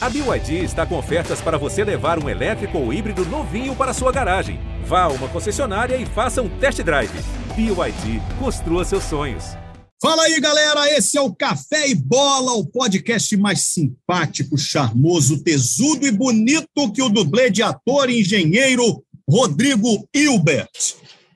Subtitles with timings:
[0.00, 4.12] A BYD está com ofertas para você levar um elétrico ou híbrido novinho para sua
[4.12, 4.60] garagem.
[4.84, 7.10] Vá a uma concessionária e faça um test drive.
[7.56, 9.56] BYD, construa seus sonhos.
[10.00, 10.88] Fala aí, galera.
[10.96, 17.02] Esse é o Café e Bola, o podcast mais simpático, charmoso, tesudo e bonito que
[17.02, 20.70] o dublê de ator e engenheiro Rodrigo Hilbert.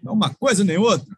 [0.01, 1.09] Não uma coisa nem outra.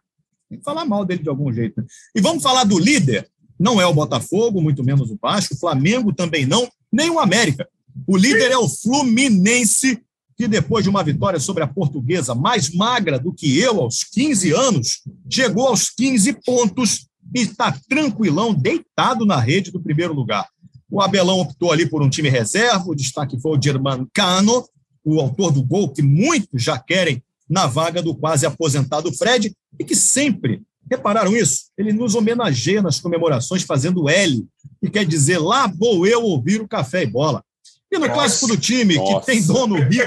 [0.49, 1.79] Tem que falar mal dele de algum jeito.
[1.79, 1.85] Né?
[2.15, 3.29] E vamos falar do líder.
[3.59, 5.53] Não é o Botafogo, muito menos o Vasco.
[5.53, 7.67] O Flamengo também não, nem o América.
[8.07, 10.01] O líder é o Fluminense,
[10.37, 14.53] que depois de uma vitória sobre a portuguesa mais magra do que eu aos 15
[14.53, 20.47] anos, chegou aos 15 pontos e está tranquilão, deitado na rede do primeiro lugar.
[20.89, 24.65] O Abelão optou ali por um time reserva, o destaque foi o German Cano,
[25.03, 29.83] o autor do gol que muitos já querem na vaga do quase aposentado Fred, e
[29.83, 31.65] que sempre, repararam isso?
[31.77, 34.45] Ele nos homenageia nas comemorações fazendo L,
[34.81, 37.43] que quer dizer lá vou eu ouvir o café e bola.
[37.91, 39.19] E no nossa, clássico do time nossa.
[39.19, 40.05] que tem dono rico,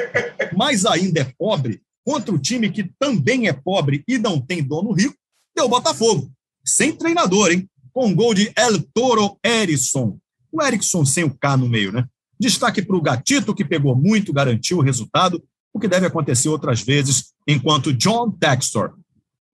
[0.56, 4.92] mas ainda é pobre, contra o time que também é pobre e não tem dono
[4.92, 5.14] rico,
[5.54, 6.30] deu o Botafogo
[6.68, 7.68] sem treinador, hein?
[7.92, 10.18] Com gol de El Toro Erisson.
[10.52, 12.04] O Erickson sem o K no meio, né?
[12.38, 16.80] Destaque para o Gatito, que pegou muito, garantiu o resultado, o que deve acontecer outras
[16.82, 18.94] vezes, enquanto John Textor,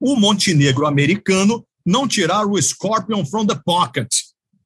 [0.01, 4.09] o montenegro americano, não tirar o Scorpion from the pocket,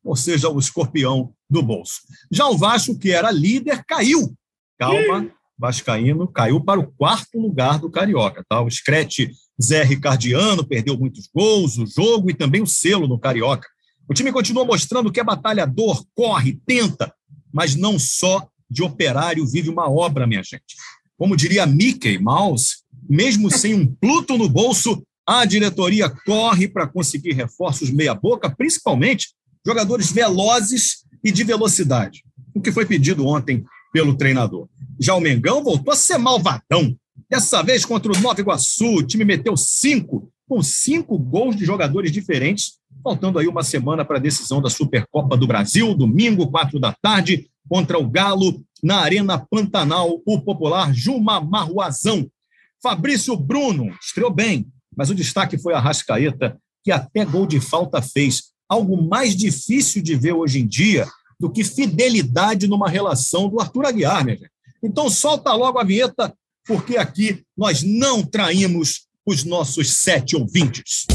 [0.02, 2.00] ou seja, o escorpião do bolso.
[2.30, 4.34] Já o Vasco, que era líder, caiu.
[4.78, 8.44] Calma, Vascaíno caiu para o quarto lugar do Carioca.
[8.48, 8.60] Tá?
[8.60, 13.66] O Screte Zé Ricardiano perdeu muitos gols, o jogo e também o selo no Carioca.
[14.08, 17.12] O time continua mostrando que é batalhador, corre, tenta,
[17.52, 20.76] mas não só de operário vive uma obra, minha gente.
[21.16, 22.76] Como diria Mickey Mouse,
[23.08, 29.34] mesmo sem um Pluto no bolso, a diretoria corre para conseguir reforços meia-boca, principalmente
[29.66, 33.62] jogadores velozes e de velocidade, o que foi pedido ontem
[33.92, 34.68] pelo treinador.
[34.98, 36.96] Já o Mengão voltou a ser malvadão,
[37.30, 42.10] Dessa vez contra o Nova Iguaçu, o time meteu cinco, com cinco gols de jogadores
[42.10, 46.94] diferentes, faltando aí uma semana para a decisão da Supercopa do Brasil, domingo, quatro da
[47.02, 52.26] tarde, contra o Galo, na Arena Pantanal, o popular Juma Marruazão.
[52.82, 54.66] Fabrício Bruno estreou bem,
[54.98, 58.50] mas o destaque foi a Rascaeta, que até gol de falta fez.
[58.68, 61.06] Algo mais difícil de ver hoje em dia
[61.38, 64.50] do que fidelidade numa relação do Arthur Aguiar, gente.
[64.82, 66.34] Então solta logo a vinheta
[66.66, 71.06] porque aqui nós não traímos os nossos sete ouvintes.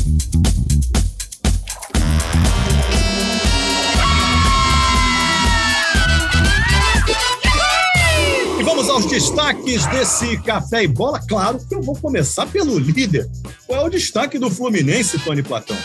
[8.64, 11.20] E vamos aos destaques desse café e bola.
[11.28, 13.30] Claro que eu vou começar pelo líder.
[13.68, 15.76] Qual é o destaque do Fluminense, Tony Platão?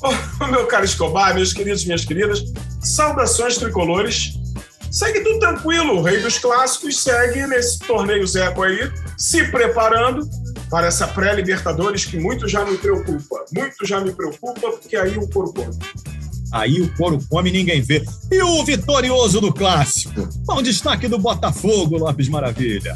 [0.00, 2.44] Oh, meu caro Escobar, meus queridos minhas queridas,
[2.80, 4.34] saudações tricolores
[4.88, 5.96] segue tudo tranquilo.
[5.96, 10.30] O Rei dos Clássicos segue nesse torneio Zeco aí, se preparando
[10.70, 13.46] para essa pré-Libertadores que muito já me preocupa.
[13.52, 15.76] Muito já me preocupa, porque aí o come.
[16.54, 18.04] Aí o couro come e ninguém vê.
[18.30, 20.28] E o vitorioso do Clássico?
[20.46, 22.94] Qual o destaque do Botafogo, Lopes Maravilha?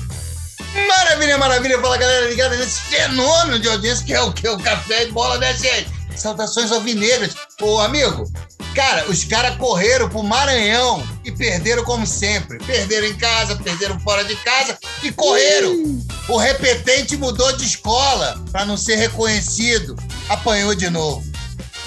[0.87, 1.81] Maravilha, maravilha.
[1.81, 4.49] Fala, galera, ligada nesse fenômeno de audiência que é o que?
[4.49, 5.91] O café e bola, né, gente?
[6.15, 7.35] Saudações alvinegras.
[7.61, 8.31] Ô, amigo,
[8.75, 12.59] Cara, os caras correram pro Maranhão e perderam como sempre.
[12.59, 16.01] Perderam em casa, perderam fora de casa e correram.
[16.29, 19.97] O repetente mudou de escola para não ser reconhecido.
[20.29, 21.28] Apanhou de novo.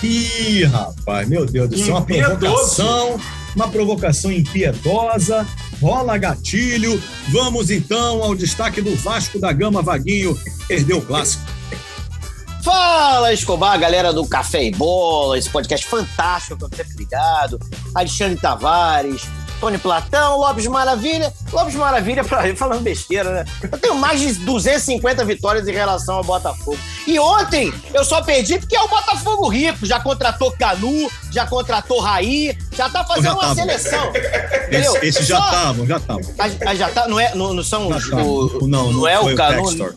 [0.04, 3.20] Ih, rapaz, meu Deus do céu, uma provocação,
[3.56, 5.46] uma provocação impiedosa,
[5.80, 7.02] rola gatilho.
[7.30, 11.44] Vamos então ao destaque do Vasco da Gama Vaguinho, perdeu o clássico.
[12.64, 17.60] Fala, Escobar, galera do Café e Bola, esse podcast fantástico que eu sempre ligado.
[17.94, 19.24] Alexandre Tavares,
[19.62, 21.32] Tony Platão, Lopes Maravilha.
[21.54, 23.46] Lopes Maravilha, pra, falando besteira, né?
[23.72, 26.78] Eu tenho mais de 250 vitórias em relação ao Botafogo.
[27.06, 29.86] E ontem eu só perdi porque é o Botafogo rico.
[29.86, 34.12] Já contratou Canu, já contratou Raí, já tá fazendo uma seleção.
[34.72, 36.24] Esse, esse já estavam, já estavam.
[36.76, 38.08] Já tá, não, é, não, não são os.
[38.08, 39.94] O, não, não, não, é o Canu.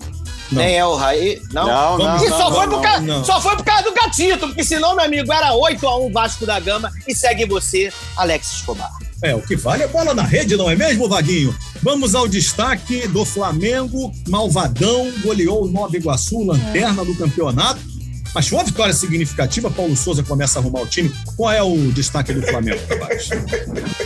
[0.52, 1.40] Nem é o Raí.
[1.52, 2.16] Não, não, não.
[2.24, 5.06] E só, não, foi por causa, só foi por causa do gatito, porque senão, meu
[5.06, 8.92] amigo, era 8x1 Vasco da Gama e segue você, Alex Escobar.
[9.24, 11.56] É, o que vale é bola na rede, não é mesmo, Vaguinho?
[11.82, 14.12] Vamos ao destaque do Flamengo.
[14.28, 17.04] Malvadão goleou o Nova Iguaçu, lanterna é.
[17.06, 17.80] do campeonato.
[18.34, 19.70] Mas foi uma vitória significativa.
[19.70, 21.10] Paulo Souza começa a arrumar o time.
[21.36, 23.30] Qual é o destaque do Flamengo, Tavares?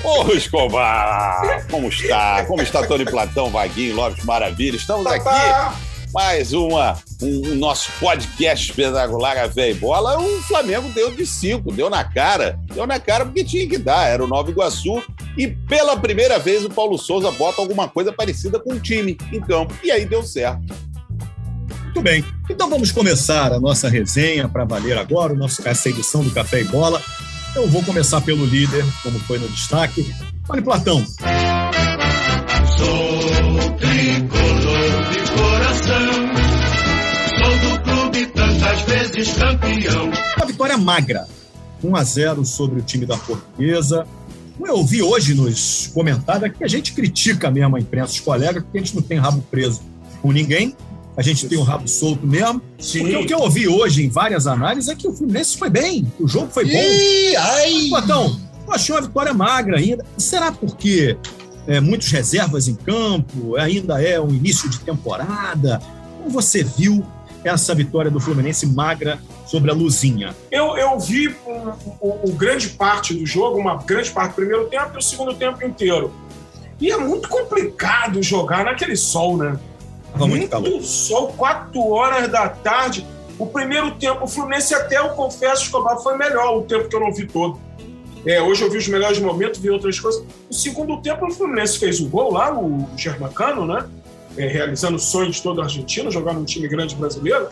[0.05, 1.67] Ô, Escobar!
[1.69, 2.44] Como está?
[2.44, 4.76] Como está Tony Platão, Vaguinho, Lopes Maravilha?
[4.76, 5.75] Estamos tá, aqui tá
[6.19, 11.70] mais uma, um, um nosso podcast espetacular Café e Bola, o Flamengo deu de cinco,
[11.70, 12.59] deu na cara.
[12.75, 14.09] Deu na cara porque tinha que dar.
[14.09, 15.00] Era o Nova Iguaçu
[15.37, 19.41] E pela primeira vez o Paulo Souza bota alguma coisa parecida com o time em
[19.41, 19.73] campo.
[19.81, 20.75] E aí deu certo.
[21.85, 22.25] Muito bem.
[22.50, 26.62] Então vamos começar a nossa resenha para valer agora, o nosso, essa edição do Café
[26.62, 27.00] e Bola.
[27.55, 30.05] Eu vou começar pelo líder, como foi no destaque.
[30.49, 31.06] Olha, Platão.
[39.34, 40.10] Campeão.
[40.36, 41.26] Uma vitória magra,
[41.82, 44.06] 1 a 0 sobre o time da Portuguesa.
[44.60, 48.78] Eu ouvi hoje nos comentários que a gente critica mesmo a imprensa, os colegas, porque
[48.78, 49.80] a gente não tem rabo preso
[50.20, 50.75] com ninguém,
[51.16, 52.60] a gente tem o rabo solto mesmo.
[52.78, 53.00] Sim.
[53.00, 56.10] Porque o que eu ouvi hoje em várias análises é que o Fluminense foi bem,
[56.19, 56.78] o jogo foi bom.
[56.78, 57.88] Ih, ai!
[58.69, 60.04] Eu achei uma vitória magra ainda.
[60.16, 61.16] Será porque
[61.66, 65.81] é, muitos reservas em campo, ainda é um início de temporada?
[66.19, 67.04] Como você viu
[67.44, 70.35] essa vitória do Fluminense magra sobre a Luzinha?
[70.50, 71.50] Eu, eu vi o,
[72.00, 75.35] o- o grande parte do jogo, uma grande parte do primeiro tempo e o segundo
[75.35, 76.12] tempo inteiro.
[76.81, 79.58] E é muito complicado jogar naquele sol, né?
[80.12, 80.81] Tava muito calor.
[80.82, 83.05] sol, 4 horas da tarde.
[83.38, 87.00] O primeiro tempo, o Fluminense até, eu confesso, Escobar, foi melhor o tempo que eu
[87.00, 87.58] não vi todo.
[88.26, 90.23] É, hoje eu vi os melhores momentos, vi outras coisas.
[90.49, 93.84] No segundo tempo, o Fluminense fez o gol lá, o Germacano, né?
[94.38, 97.46] É, realizando o sonho de todo argentino, jogar num time grande brasileiro.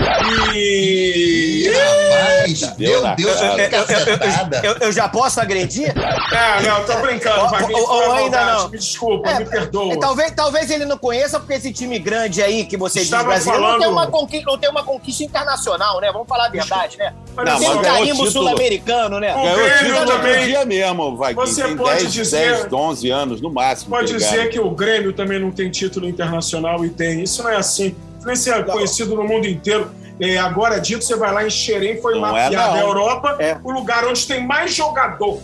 [0.55, 1.71] E.
[1.73, 3.41] Rapaz, meu Deus,
[3.71, 4.61] cacetada.
[4.65, 5.93] Eu, eu já posso agredir?
[5.97, 7.79] Ah, não, tô brincando, Ou- Vaguinho.
[7.79, 8.69] ou- ou ainda não.
[8.69, 9.93] Me desculpa, É, me perdoa.
[9.93, 13.45] É, talvez, talvez ele não conheça, porque esse time grande aí que você Estava diz
[13.45, 16.11] brasileiro não, falando- tem uma conquista, não tem uma conquista internacional, né?
[16.13, 17.13] Vamos falar a verdade, né?
[17.37, 19.35] Olha Não, tem um mas carimbo sul-americano, né?
[19.35, 21.47] O Grêmio também- dia mesmo, Vaguinho.
[21.47, 23.91] Você Tem pode 10, dizer- 10, 11 anos no máximo.
[23.91, 27.23] Pode dizer que o Grêmio também não tem título internacional e tem.
[27.23, 27.95] Isso não é assim.
[28.19, 29.91] Fluminense é conhecido no mundo inteiro.
[30.19, 32.75] É, agora dito, você vai lá em Xerém, foi Não é, mapeado não.
[32.75, 33.59] a Europa, É.
[33.63, 35.41] o lugar onde tem mais jogador.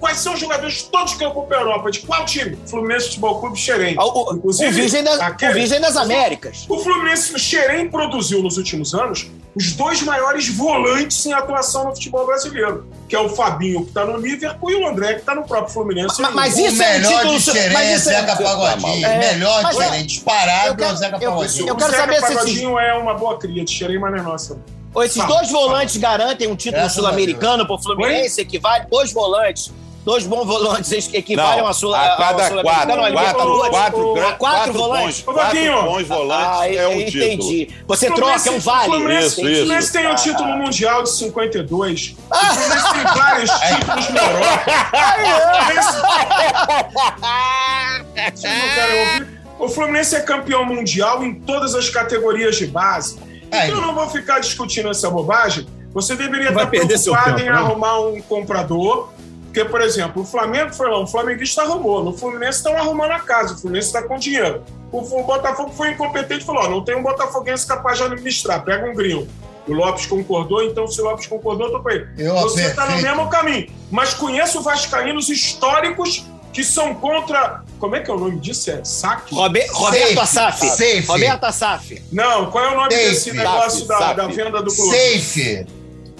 [0.00, 1.90] Quais são os jogadores todos que ocupam a Europa?
[1.90, 2.56] De qual time?
[2.66, 3.96] Fluminense Futebol Clube Xerém.
[3.98, 6.64] O, o- o Inclusive, Virgem das, aquele- o Virgem das Américas.
[6.68, 11.90] O Fluminense, o Xerém produziu nos últimos anos os dois maiores volantes em atuação no
[11.94, 15.34] futebol brasileiro, que é o Fabinho, que está no Liverpool, e o André, que está
[15.34, 16.20] no próprio Fluminense.
[16.22, 19.06] Mas- mas O isso é melhor título- de Xerém mas é isso é- Zeca Pagodinho.
[19.06, 21.68] É, melhor mas de Xerém, disparado eu é o Zeca eu- Pagodinho.
[21.68, 24.18] eu o quero Zeca saber se Pagodinho é uma boa cria de Xerém, mas não
[24.18, 24.58] é nossa.
[24.94, 29.72] Ou esses Fala, dois volantes garantem um título sul-americano pro Fluminense, equivale dois volantes.
[30.04, 33.70] Dois bons volantes equivalem Não, a Sul a cada ao quatro, Sul-Americano, ao quatro, Libertadores.
[33.70, 35.20] quatro, gra- quatro quatro volantes.
[35.20, 37.24] bons, quatro bons volantes Ah, é um eu título.
[37.24, 37.68] entendi.
[37.86, 38.84] Você troca, é um vale.
[38.86, 42.16] Fluminense, Isso, o Fluminense tem um título mundial de 52.
[42.28, 44.24] O Fluminense tem vários títulos não
[49.22, 49.42] ouvir?
[49.60, 53.16] O Fluminense é campeão mundial em todas as categorias de base.
[53.52, 53.68] Aí.
[53.68, 55.66] Então eu não vou ficar discutindo essa bobagem.
[55.92, 57.56] Você deveria Vai estar preocupado tempo, em né?
[57.56, 59.10] arrumar um comprador.
[59.44, 62.02] Porque, por exemplo, o Flamengo foi lá, um flamenguista arrumou.
[62.02, 64.62] No Fluminense estão arrumando a casa, o Fluminense está com dinheiro.
[64.90, 68.64] O, o Botafogo foi incompetente e falou: ó, não tem um botafoguense capaz de administrar,
[68.64, 69.28] pega um gringo.
[69.68, 72.08] O Lopes concordou, então se o Lopes concordou, eu tô com ele.
[72.16, 73.68] Eu, Você está no mesmo caminho.
[73.90, 77.62] Mas conheço vascaínos históricos que são contra.
[77.78, 78.70] Como é que é o nome disso?
[78.70, 79.34] É saque?
[79.34, 80.66] Robe- Roberto Assaf.
[80.68, 81.00] Safe.
[81.06, 82.02] Roberto Assaf.
[82.12, 83.04] Não, qual é o nome Safe.
[83.08, 84.14] desse negócio da, Safe.
[84.16, 84.96] da venda do clube?
[84.96, 85.66] Safe.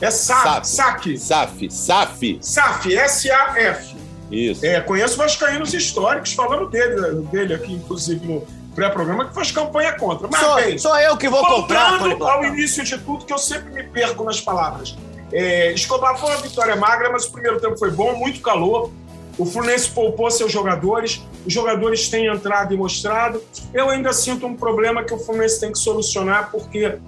[0.01, 0.67] É SAF.
[0.67, 0.67] Safe.
[0.67, 1.19] Saque.
[1.19, 2.39] SAF, SAF.
[2.41, 3.95] SAF, S-A-F.
[4.31, 4.65] Isso.
[4.67, 10.27] É, conheço vascaínos históricos falando dele, dele aqui, inclusive, no pré-programa, que faz campanha contra.
[10.27, 13.71] Mas Sou, bem, sou eu que vou comprar, ao início de tudo, que eu sempre
[13.73, 14.97] me perco nas palavras.
[15.31, 18.91] É, Escobar foi uma vitória magra, mas o primeiro tempo foi bom, muito calor.
[19.39, 23.43] O Fluminense poupou seus jogadores, os jogadores têm entrado e mostrado.
[23.73, 26.99] Eu ainda sinto um problema que o Fluminense tem que solucionar, porque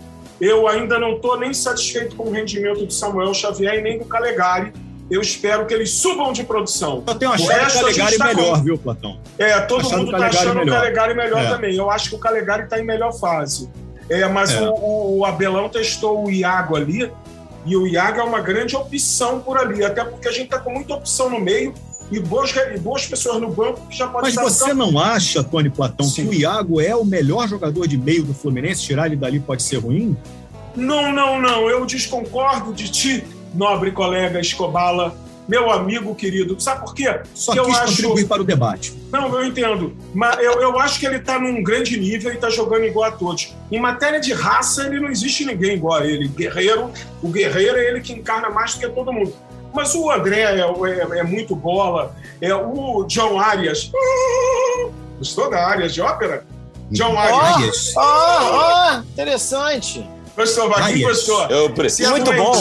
[0.40, 4.04] eu ainda não estou nem satisfeito com o rendimento do Samuel Xavier e nem do
[4.06, 4.72] Calegari.
[5.10, 7.04] Eu espero que eles subam de produção.
[7.06, 9.18] Eu tenho O achado resto o gente Calegari tá melhor, com- viu, Platão?
[9.38, 10.72] É, todo Achando mundo tá Calegari achando melhor.
[10.72, 11.48] o Calegari melhor É.
[11.50, 11.76] também.
[11.76, 13.68] Eu acho que o Calegari tá em melhor fase.
[14.08, 14.62] É, mas É.
[14.62, 17.12] O, o- Abelão testou o Iago ali,
[17.66, 20.70] e o Iago é uma grande opção por ali, até porque a gente tá com
[20.70, 21.72] muita opção no meio
[22.14, 24.76] e boas, re- e boas pessoas no banco que já podem Mas você campo.
[24.76, 26.28] não acha, Tony Platão, Sim.
[26.28, 28.82] que o Iago é o melhor jogador de meio do Fluminense?
[28.82, 30.16] Tirar ele dali pode ser ruim?
[30.76, 31.68] Não, não, não.
[31.68, 35.14] Eu desconcordo de ti, nobre colega Escobala,
[35.46, 36.58] meu amigo querido.
[36.58, 37.20] Sabe por quê?
[37.34, 38.94] Só Que eu acho- contribuir para o debate.
[39.12, 39.94] Não, eu entendo.
[40.14, 43.12] Mas eu, eu acho que ele tá num grande nível e tá jogando igual a
[43.12, 43.54] todos.
[43.70, 46.26] Em matéria de raça, ele não existe ninguém igual a ele.
[46.28, 46.90] Guerreiro,
[47.22, 49.32] o guerreiro é ele que encarna mais do que todo mundo.
[49.74, 52.14] Mas o André é, é- é muito bola.
[52.40, 53.90] É o John Arias.
[55.18, 56.44] Gostou da Arias de ópera?
[56.90, 57.92] John Arias.
[57.96, 60.06] Ó, ó, ó, interessante.
[60.36, 61.42] Gostou, Vaguinho gostou.
[61.46, 62.52] Eu prefiro, é Muito bom.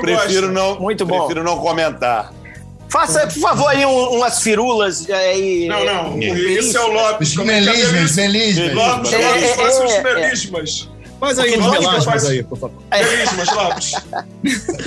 [0.00, 1.18] prefiro não, Muito bom.
[1.18, 2.32] prefiro não comentar.
[2.88, 5.66] Faça, por favor, aí um- umas firulas aí.
[5.66, 6.18] Não, não.
[6.22, 6.26] É.
[6.26, 7.30] Esse é o Lopes.
[7.32, 8.62] Os é é melismas, melisma?
[8.62, 8.74] melismas.
[8.74, 10.02] Lopes, É, Lopes, é, faça os é, é.
[10.14, 10.90] melismas.
[11.20, 12.82] Faz aí uns melasmas faz- aí, por favor.
[12.90, 13.92] Melismas, Lopes.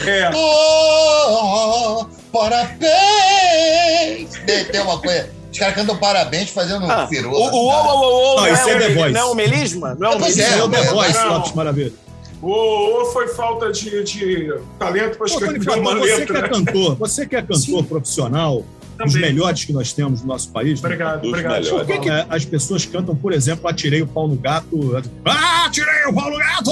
[0.06, 0.30] É.
[0.36, 4.30] Oh, parabéns!
[4.46, 5.30] Tem tem uma coisa.
[5.52, 7.36] Os caras cantam parabéns fazendo Ah, o firula.
[7.38, 9.14] o o o o Não, não, isso é é The Voice.
[9.14, 9.96] não é um melisma?
[10.00, 10.62] Não é um Pois Isso melisma?
[10.62, 11.30] é o The Voice, não.
[11.34, 11.94] Lopes Maravilha.
[12.40, 16.38] Ou, foi falta de, de talento para escrever uma Platão, você que letra.
[16.38, 18.64] é cantor, você que é cantor profissional,
[18.98, 19.22] Também.
[19.22, 20.82] melhores que nós temos no nosso país.
[20.82, 20.88] né?
[20.88, 21.70] Obrigado, Dos obrigado.
[21.70, 25.02] Por que, que, é, as pessoas cantam, por exemplo, Atirei o pau no gato?
[25.26, 26.72] Ah, atirei o pau no gato!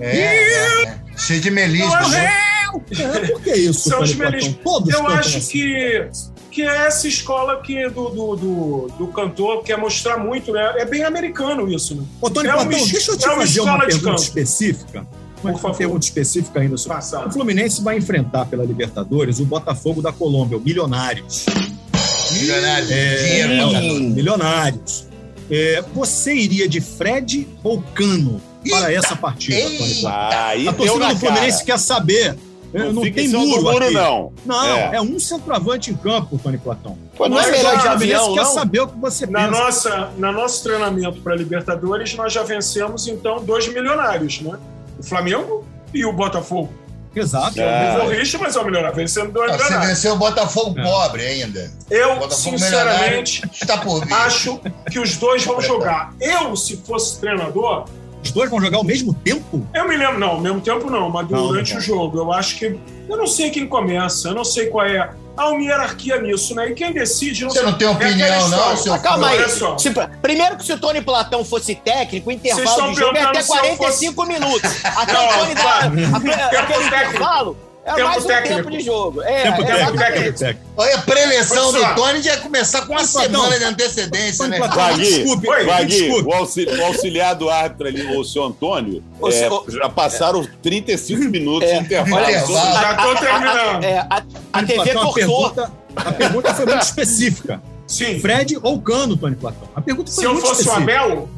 [0.00, 0.98] É, é, é.
[1.16, 2.10] Cheio de melismas.
[2.10, 2.24] né?
[2.72, 4.56] É, por que isso, São os melismas.
[4.64, 5.50] Todos Eu acho assim.
[5.52, 6.08] que,
[6.50, 10.74] que é essa escola que do, do, do, do cantor quer mostrar muito, né?
[10.78, 12.02] É bem americano isso, né?
[12.20, 13.86] Ô, Tony é uma Platão, es- deixa eu te é uma fazer uma escola de
[13.92, 14.22] pergunta canto.
[14.22, 15.06] específica.
[15.42, 15.76] Por favor.
[15.76, 16.96] pergunta específica ainda sobre.
[16.96, 17.28] Passado.
[17.28, 21.46] O Fluminense vai enfrentar pela Libertadores o Botafogo da Colômbia, o Milionários.
[22.32, 22.90] Milionários.
[22.90, 23.46] É.
[24.00, 25.06] Milionários.
[25.50, 30.08] É, você iria de Fred ou Cano para essa partida, Tony Eita.
[30.08, 31.64] A torcida do Fluminense cara.
[31.66, 32.38] quer saber.
[32.74, 33.92] É, Não, tem muro, muro, aqui.
[33.92, 34.32] não.
[34.46, 34.96] Não, É.
[34.96, 35.02] é.
[35.02, 36.96] um centroavante em campo, Tony Platão.
[37.14, 38.54] Pô, não é Mas melhor o de Fluminense avião, quer não?
[38.54, 39.60] saber o que você Na pensa.
[39.62, 44.56] nossa, na nosso treinamento para Libertadores, nós já vencemos, então, dois milionários, né?
[45.02, 46.72] O Flamengo e o Botafogo.
[47.14, 47.60] Exato.
[47.60, 48.02] É.
[48.04, 48.96] O Rich, mas é o milionário.
[48.96, 49.88] Vencendo dois Ah, Você milionários.
[49.96, 50.82] venceu o Botafogo É.
[50.82, 51.70] pobre ainda.
[51.90, 54.14] Eu, Botafogo sinceramente, Está por vir.
[54.14, 54.58] acho
[54.90, 56.14] que os dois vão jogar.
[56.18, 57.84] Eu, se fosse treinador,
[58.22, 59.66] Os dois vão jogar ao mesmo tempo?
[59.74, 61.78] eu me lembro, não, ao mesmo tempo não, mas Não, durante não.
[61.78, 62.18] o jogo.
[62.18, 62.78] Eu acho que.
[63.08, 65.10] Eu não sei quem começa, eu não sei qual é.
[65.34, 66.68] Há uma hierarquia nisso, né?
[66.70, 67.44] E quem decide.
[67.44, 68.76] Você não tem é aquela opinião, não, história.
[68.76, 69.48] seu Ah, calma aí.
[69.48, 73.22] Se- primeiro que se o Tony Platão fosse técnico, o Vocês intervalo de jogo é
[73.22, 74.84] até perguntando se eu 45 minutos.
[74.84, 75.72] Até Não, o Tony dar para.
[75.78, 77.10] a- aquele técnico.
[77.10, 78.54] intervalo é Tempo mais um técnico.
[78.56, 79.22] tempo de jogo.
[79.22, 80.22] É, tempo técnico, exatamente.
[80.24, 80.66] tempo técnico.
[80.76, 84.56] Olha, a preleção do Tony já ia começar com uma semana de antecedência, né?
[84.58, 85.24] Platão, Vagui,
[85.66, 86.28] Vagui, desculpe.
[86.28, 90.46] o, auxi- o auxiliar do árbitro ali, o seu Antônio, O é, seu- já passaram
[90.62, 91.78] 35 minutos É.
[91.78, 92.24] de intervalo.
[92.32, 93.84] Já tô terminando.
[93.84, 94.22] É, a,
[94.52, 95.12] a TV Platão, a cortou.
[95.14, 97.62] pergunta, a pergunta foi muito específica.
[97.86, 98.20] Sim.
[98.20, 99.68] Fred ou Cano, Tony Platão?
[99.74, 101.00] A pergunta foi Se eu muito fosse o específica.
[101.00, 101.28] Abel,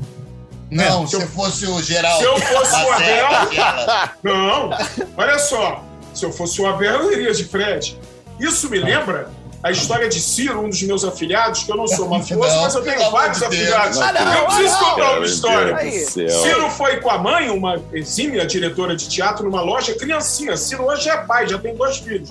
[0.70, 2.18] Não, Se eu- se fosse o Geraldo.
[2.18, 4.14] se eu fosse o Lacerda, Abel-.
[4.22, 4.70] Não,
[5.16, 5.84] olha só.
[6.14, 7.98] Se eu fosse o Abel, eu iria de Fred.
[8.38, 9.28] Isso me lembra
[9.64, 12.74] a história de Ciro, um dos meus afiliados, que eu não sou mafioso, Não, mas
[12.74, 13.50] eu tenho vários Deus.
[13.50, 13.98] afiliados.
[13.98, 14.90] Ah, não, eu preciso não.
[14.90, 16.00] contar uma história.
[16.10, 20.54] Ciro foi com a mãe, uma exímia diretora de teatro, numa loja, criancinha.
[20.54, 22.30] Ciro hoje é pai, já tem dois filhos.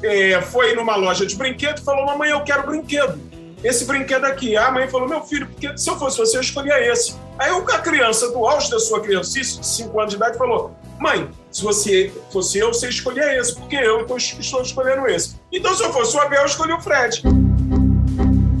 [0.00, 3.18] É, foi numa loja de brinquedo e falou: Mamãe, eu quero brinquedo.
[3.64, 4.56] Esse brinquedo aqui.
[4.56, 7.14] A mãe falou: Meu filho, porque se eu fosse você, eu escolhia esse.
[7.36, 11.28] Aí a criança, do auge da sua criancice, de 5 anos de idade, falou: Mãe,
[11.50, 15.36] se você fosse eu, você escolhia esse, porque eu tô- estou escolhendo esse.
[15.50, 17.22] Então, se eu fosse o Abel, eu escolhi o Fred.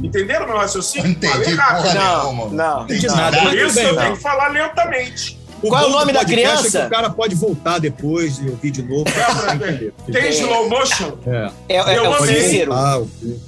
[0.02, 1.04] Entenderam meu raciocínio?
[1.04, 2.48] Não entendi porra Não, nenhuma.
[2.64, 2.84] não.
[2.84, 3.40] Entendi Não, nada.
[3.42, 4.02] Por isso bem, eu não.
[4.02, 5.38] tenho que falar lentamente.
[5.60, 6.78] Qual é o nome da criança?
[6.78, 9.92] É que o cara pode voltar depois e ouvir de novo pra entender.
[10.10, 11.18] Tem slow motion?
[11.26, 11.50] É.
[11.68, 12.66] É, é, Eu é o amei.
[12.72, 13.40] Ah, ok.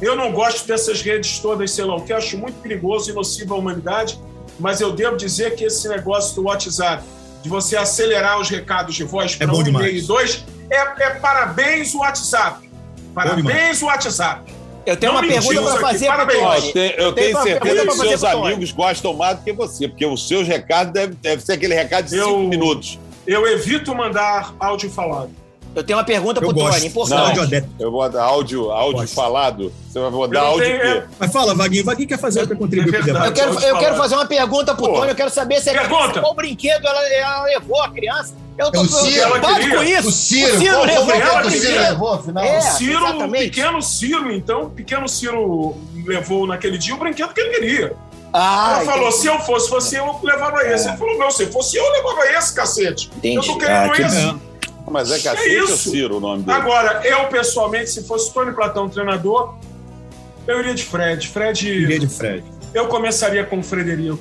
[0.00, 3.54] Eu não gosto dessas redes todas, sei lá o que, acho muito perigoso e nocivo
[3.54, 4.18] à humanidade,
[4.58, 7.04] mas eu devo dizer que esse negócio do WhatsApp,
[7.42, 11.10] de você acelerar os recados de voz para bom um e-mail e dois, é, é
[11.14, 12.68] parabéns WhatsApp.
[13.14, 14.52] Parabéns WhatsApp.
[14.86, 16.08] Eu tenho Não uma pergunta aqui, fazer.
[16.08, 16.72] Ó, Tony.
[16.72, 20.48] tem- eu tenho certeza que seus amigos gostam mais do que você, porque os seus
[20.48, 22.98] recados devem deve ser aquele recado de Eu- 5 minutos.
[23.26, 25.30] Eu evito mandar áudio falado.
[25.74, 26.74] Eu tenho uma pergunta Eu pro gosto.
[26.76, 27.40] Tony, importante.
[27.40, 27.70] Adepto.
[27.78, 29.72] Eu vou dar áudio, áudio falado.
[29.88, 31.84] Você vai Eu áudio tenho- o é- Mas fala, Vaguinho.
[31.84, 33.26] Vaguinho quer fazer para contribuir É pro verdade.
[33.28, 34.94] Eu quero, eu quero fazer uma pergunta pro Pô.
[34.94, 35.10] Tony.
[35.10, 36.20] Eu quero saber se Pergunta.
[36.20, 38.34] qual brinquedo ela, ela levou a criança.
[38.58, 39.30] Eu tô É o Ciro,
[39.76, 40.08] com isso.
[40.08, 42.44] O Ciro, o Ciro qual levou o o Ciro levou, afinal?
[42.44, 42.60] É.
[42.60, 47.50] Ciro, o pequeno Ciro, então, o pequeno Ciro levou naquele dia o brinquedo que ele
[47.54, 47.96] queria.
[48.32, 49.22] Ah, Ela falou: entendi.
[49.22, 50.88] se eu fosse você, eu levava esse.
[50.88, 53.10] Ele falou: não, se fosse eu, eu levava esse, cacete.
[53.16, 53.36] Entendi.
[53.36, 54.34] Eu tô querendo Ah, que esse.
[54.90, 55.68] Mas é cacete É ou.
[55.68, 56.58] Ciro o nome dele?
[56.58, 59.54] Agora, eu pessoalmente, se fosse Tony Platão treinador,
[60.46, 61.28] eu iria de Fred.
[61.28, 62.42] Fred, Iria de Fred.
[62.74, 64.18] eu começaria com o Frederico.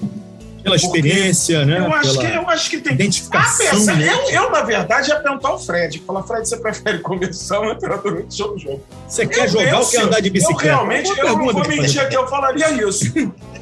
[0.62, 1.80] Pela experiência, né?
[1.80, 2.94] Eu acho, Pela que, eu acho que tem.
[2.94, 3.66] identificação.
[3.68, 4.10] Apesar, né?
[4.14, 6.00] eu, eu, na verdade, ia perguntar ao Fred.
[6.06, 8.84] Falar, Fred, você prefere começar ou entrar durante o jogo?
[9.08, 10.64] Você quer Eu- jogar eu, ou quer andar de Eu bicicleta?
[10.66, 13.06] realmente, Boa eu não vou mentir que eu falaria isso.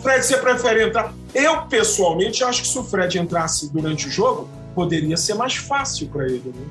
[0.01, 1.13] Fred, você prefere entrar?
[1.35, 6.07] Eu, pessoalmente, acho que se o Fred entrasse durante o jogo, poderia ser mais fácil
[6.07, 6.41] para ele.
[6.47, 6.65] Né?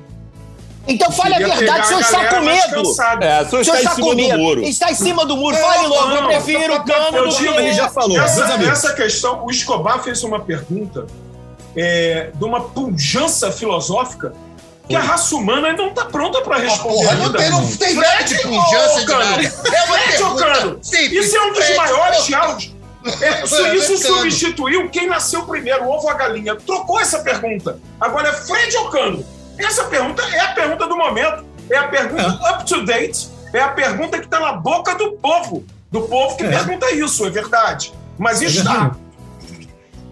[0.87, 2.95] Então fale a verdade, o senhor está com medo.
[3.21, 4.37] É, o senhor O senhor está em está cima com do medo.
[4.37, 4.63] muro.
[4.63, 5.55] Está em cima do muro.
[5.55, 6.07] É, Fale logo.
[6.07, 7.45] não, Eu prefiro o cano do que...
[7.47, 11.05] Ele já falou, Essa, essa questão, o Escobar fez uma pergunta
[11.75, 14.33] é, de uma pujança filosófica
[14.87, 17.37] que a raça humana ainda não tá pronta pra Ah, responder porra, não ainda.
[17.37, 19.25] tem, não tem nada de pujança de Cano?
[19.25, 19.43] nada.
[19.43, 20.79] É ou pergunta Cano?
[20.81, 21.25] simples.
[21.25, 22.71] Isso é um dos Fred maiores diálogos.
[23.21, 26.55] É, isso substituiu quem nasceu primeiro, o ovo ou a galinha.
[26.55, 27.79] Trocou essa pergunta.
[27.99, 29.25] Agora é Fred ou Cano?
[29.57, 31.43] Essa pergunta é a pergunta do momento.
[31.69, 33.27] É a pergunta up to date.
[33.53, 35.65] É a pergunta que está na boca do povo.
[35.91, 36.49] Do povo que É.
[36.49, 37.93] pergunta isso, é verdade.
[38.17, 38.95] Mas É está.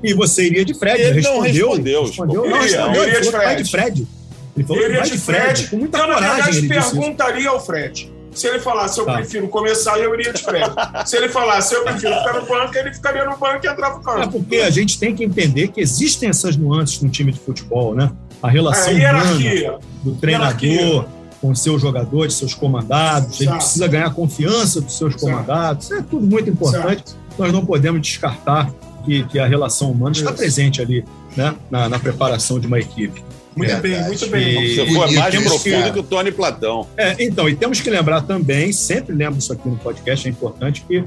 [0.04, 1.70] E você iria de Fred, Ele não respondeu.
[1.70, 2.46] respondeu, respondeu.
[2.46, 3.64] Iria, Não, respondeu, iria vai Fred.
[3.64, 4.08] de Fred.
[4.56, 5.68] Ele falou iria vai de Fred.
[5.68, 6.92] com muita eu, na coragem, verdade, ele disse isso.
[6.92, 8.14] perguntaria ao Fred.
[8.34, 9.14] Se ele falasse, eu Tá.
[9.16, 10.70] prefiro começar, eu iria de Fred.
[11.08, 14.02] Se ele falasse, eu prefiro ficar no banco, ele ficaria no banco e entrava no
[14.02, 14.40] É campo.
[14.40, 18.12] porque a gente tem que entender que existem essas nuances no time de futebol, né?
[18.46, 21.06] A relação A humana do treinador
[21.42, 23.40] com seus jogadores, seus comandados.
[23.40, 23.58] Ele Exato.
[23.58, 25.32] precisa ganhar confiança dos seus Exato.
[25.32, 25.92] comandados.
[25.92, 27.16] É tudo muito importante.
[27.38, 28.72] Nós não podemos descartar
[29.04, 30.38] que, que a relação humana está Isso.
[30.40, 31.04] presente ali,
[31.36, 31.56] né?
[31.70, 33.24] Na, na preparação de uma equipe.
[33.56, 33.88] Muito Verdade.
[33.94, 34.64] bem, muito bem.
[34.66, 36.88] E- Você foi e mais profundo que- o Tony Platão.
[36.98, 40.84] É, então, e temos que lembrar também, sempre lembro isso aqui no podcast, é importante,
[40.88, 41.04] que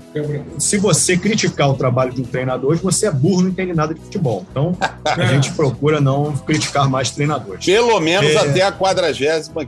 [0.59, 3.93] se você criticar o trabalho de um treinador, hoje você é burro, não entende nada
[3.95, 4.47] de futebol.
[4.51, 5.29] Então, a É.
[5.29, 7.65] gente procura não criticar mais treinadores.
[7.65, 8.39] Pelo menos É.
[8.39, 9.61] até a 45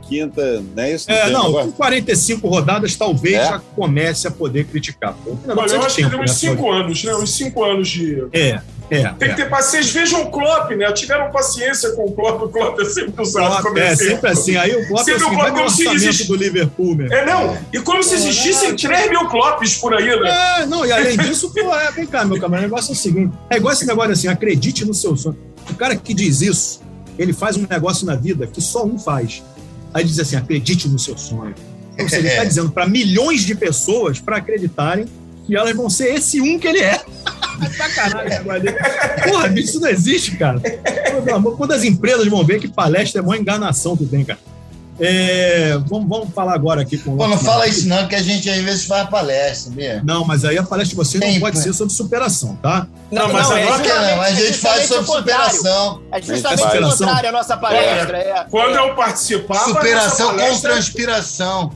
[0.75, 1.09] não é isso?
[1.11, 1.71] É, não, negócio?
[1.71, 3.45] com 45 rodadas, talvez É?
[3.45, 5.13] já comece a poder criticar.
[5.23, 7.15] Treinador Olha, eu acho que tem uns né, cinco anos, né?
[7.15, 8.23] Uns cinco anos de.
[8.33, 8.59] É,
[8.91, 9.03] é.
[9.13, 9.33] Tem que é.
[9.35, 9.71] ter paciência.
[9.71, 10.91] Vocês vejam o Klopp, né?
[10.91, 12.43] Tiveram paciência com o Klopp.
[12.43, 14.11] O Klopp é sempre usado como É, exemplo.
[14.15, 14.57] sempre assim.
[14.57, 16.27] Aí o Klopp é Sempre assim, o Klopp não se existe.
[16.27, 17.13] do Liverpool, mesmo.
[17.13, 17.57] É, não.
[17.71, 20.59] E como se existissem 3 mil Klopps por aí, né?
[20.59, 22.97] É, não, e além disso, pô, é, vem cá, meu camarada, o negócio é o
[22.97, 25.37] seguinte: é igual esse negócio assim, acredite no seu sonho.
[25.69, 26.81] O cara que diz isso,
[27.17, 29.41] ele faz um negócio na vida que só um faz.
[29.93, 31.55] Aí diz assim: acredite no seu sonho.
[31.97, 35.05] Ou seja, ele está dizendo para milhões de pessoas para acreditarem
[35.45, 37.01] que elas vão ser esse um que ele é.
[37.69, 38.39] Sacanagem.
[39.29, 40.59] Porra, bicho, isso não existe, cara.
[40.59, 44.23] Pô, pelo amor- Quando as empresas vão ver que palestra é uma enganação que tem,
[44.23, 44.39] cara.
[45.03, 48.21] É, vamos, vamos falar agora aqui com o Pô, não fala isso não, que a
[48.21, 49.99] gente às vezes faz palestra, sabia?
[50.05, 52.85] Não, mas aí a palestra de vocês não pode ser sobre superação, tá?
[53.09, 54.21] Não, mas é agora- Por que não?
[54.21, 56.01] A gente é faz sobre superação.
[56.11, 58.17] É justamente o contrário a nossa palestra.
[58.17, 58.45] É.
[58.51, 61.71] Quando eu participava, Superação com transpiração.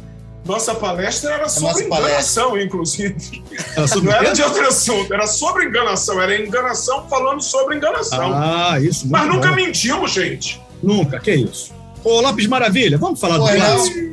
[0.46, 2.10] Nossa palestra era sobre nossa palestra.
[2.12, 3.44] enganação, inclusive.
[3.76, 6.22] Era sobre Não era de outro assunto, era sobre enganação.
[6.22, 8.32] Era enganação falando sobre enganação.
[8.34, 9.08] Ah, isso.
[9.10, 9.56] Mas nunca bom.
[9.56, 10.62] mentimos, gente.
[10.84, 11.74] Nunca, que isso.
[12.04, 13.66] Ô, Lopes Maravilha, vamos falar do Pois não.
[13.76, 14.06] clássico?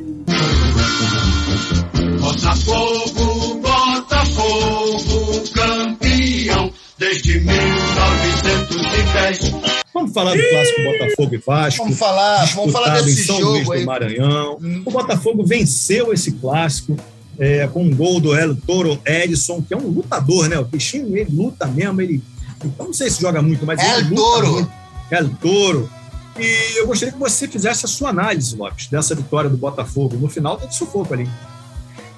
[2.19, 9.51] Botafogo, Botafogo, campeão desde 1910.
[9.93, 11.83] Vamos falar do clássico Botafogo e Vasco.
[11.83, 13.85] Vamos falar, vamos falar desse em São Luís jogo do aí.
[13.85, 14.57] Maranhão.
[14.61, 14.81] Hum.
[14.85, 16.97] O Botafogo venceu esse clássico
[17.37, 20.57] é, com um gol do El Toro Edson, que é um lutador, né?
[20.57, 22.21] O bichinho, ele luta mesmo, ele...
[22.79, 24.51] Eu não sei se joga muito, mas El ele luta Toro.
[24.51, 24.71] muito.
[25.11, 25.89] El Toro.
[26.39, 30.17] E eu gostaria que você fizesse a sua análise, Lopes, dessa vitória do Botafogo.
[30.17, 31.29] No final, tá de sufoco ali.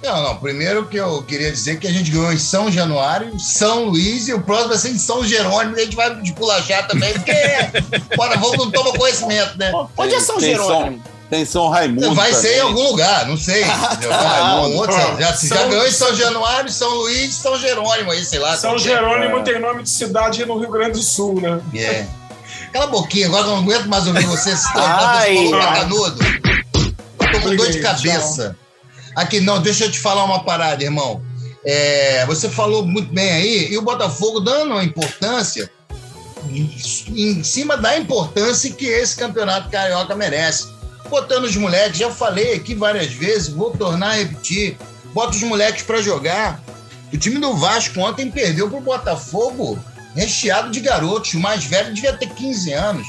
[0.05, 0.37] Não, não.
[0.37, 4.33] Primeiro que eu queria dizer que a gente ganhou em São Januário, São Luís e
[4.33, 5.75] o próximo vai ser em São Jerônimo.
[5.77, 7.33] E a gente vai despulachar também, porque
[8.15, 9.71] Botafogo não toma conhecimento, né?
[9.97, 11.01] Onde é São Jerônimo?
[11.29, 12.13] Tem São Raimundo.
[12.13, 12.61] Vai ser em também.
[12.77, 13.63] algum lugar, não sei.
[13.63, 18.11] Ah, Um outro, já, já São- ganhou em São Januário, São Luís e São Jerônimo
[18.11, 18.55] aí, sei lá.
[18.55, 21.59] São Jerônimo tem nome de cidade no Rio Grande do Sul, né?
[21.73, 22.05] É.
[22.71, 25.79] Cala a boquinha, agora eu não aguento mais ouvir você citar Ai, o ai.
[25.79, 26.19] canudo.
[27.17, 28.55] Tô com dor de cabeça.
[29.15, 31.21] Aqui, não, deixa eu te falar uma parada, irmão.
[31.65, 35.69] É, você falou muito bem aí, e o Botafogo dando uma importância
[36.51, 40.67] em, cima da importância que esse campeonato carioca merece.
[41.09, 44.77] Botando os moleques, já falei aqui várias vezes, vou tornar a repetir.
[45.13, 46.61] Bota os moleques pra jogar.
[47.13, 49.79] O time do Vasco ontem perdeu pro Botafogo
[50.15, 51.33] recheado de garotos.
[51.33, 53.07] O mais velho devia ter 15 anos.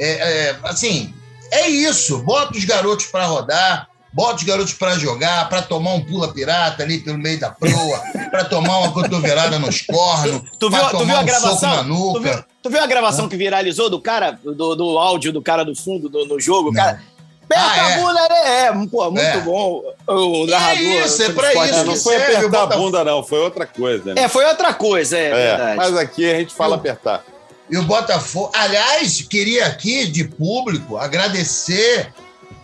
[0.00, 1.12] É, é, assim,
[1.50, 2.18] é isso.
[2.22, 6.82] Bota os garotos para rodar, bota os garotos para jogar, para tomar um pula pirata
[6.82, 11.04] ali pelo meio da proa, para tomar uma cotovelada nos cornos, Tu viu, pra tu
[11.04, 11.70] viu a um soco gravação?
[11.76, 12.20] na Tu nuca.
[12.20, 15.74] viu, tu viu a gravação que viralizou do cara, do, do áudio do cara do
[15.74, 16.68] fundo do, no jogo?
[16.72, 16.82] Não.
[16.82, 17.02] cara.
[17.50, 17.94] Aperta Ah, é.
[17.94, 18.58] a bunda, né?
[18.66, 19.40] É, pô, muito É.
[19.40, 19.82] bom.
[20.06, 20.82] O narrador.
[20.82, 21.70] isso, é pra esporte.
[21.70, 22.84] isso É, não foi serve apertar a Botafogo.
[22.84, 23.22] bunda, não.
[23.22, 24.22] Foi outra coisa, né?
[24.22, 25.76] É, foi outra coisa, é, É, verdade.
[25.78, 27.24] mas aqui a gente fala apertar.
[27.70, 28.50] E o Botafogo.
[28.54, 32.12] Aliás, queria aqui, de público, agradecer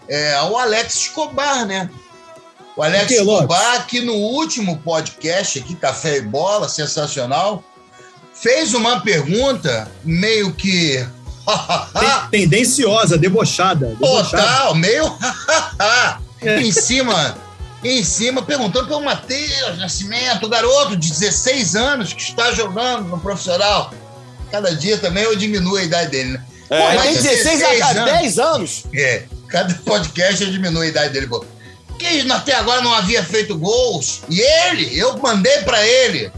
[0.08, 1.88] é, ao Alex Escobar, né?
[2.76, 3.42] O Alex Lopes?
[3.42, 7.62] Escobar, que no último podcast aqui, Café e Bola, sensacional,
[8.34, 11.06] fez uma pergunta meio que.
[12.30, 13.86] Tendenciosa, debochada.
[13.86, 14.42] debochada.
[14.42, 15.04] Total, meio.
[16.42, 17.36] em cima.
[17.84, 23.20] Em cima, perguntando pelo Matheus Nascimento, o garoto de 16 anos que está jogando no
[23.20, 23.92] profissional.
[24.50, 26.44] Cada dia também eu diminuo a idade dele, né?
[26.70, 28.12] É, Pô, mas tem 16 a 16 cada anos.
[28.12, 28.84] 10 anos.
[28.94, 29.22] É.
[29.54, 31.44] Cada podcast eu diminuo a idade dele, pô.
[31.96, 34.22] Que até agora não havia feito gols.
[34.28, 36.32] E ele, eu mandei pra ele.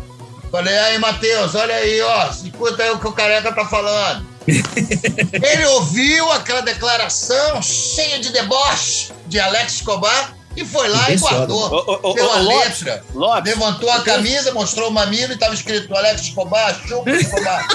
[0.53, 2.29] Falei, aí, Matheus, olha aí, ó.
[2.29, 4.27] Escuta aí o que o careca tá falando.
[4.47, 12.13] ele ouviu aquela declaração cheia de deboche de Alex Escobar e foi lá e guardou.
[12.13, 13.03] Pela Lopes, letra.
[13.15, 17.67] Lopes, Levantou a camisa, mostrou o mamilo e tava escrito Alex Escobar, chupa Escobar.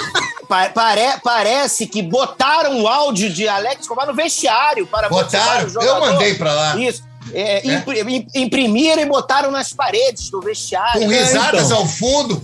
[0.52, 5.82] Pa- pare- parece que botaram o áudio de Alex Escobar no vestiário para Botaram, motivar
[5.82, 6.76] o eu mandei pra lá.
[6.76, 7.02] Isso.
[7.32, 11.00] É, im- imprimiram e botaram nas paredes do vestiário.
[11.00, 11.78] Com risadas então.
[11.78, 12.34] ao fundo.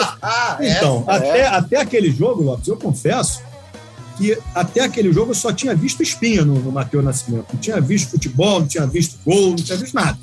[0.00, 0.18] Isso.
[0.60, 0.70] É.
[0.72, 1.12] Então, é.
[1.16, 3.42] até, até aquele jogo, Lopes, eu confesso
[4.16, 7.46] que até aquele jogo eu só tinha visto espinha no, no Matheus Nascimento.
[7.52, 10.18] Não tinha visto futebol, não tinha visto gol, não tinha visto nada.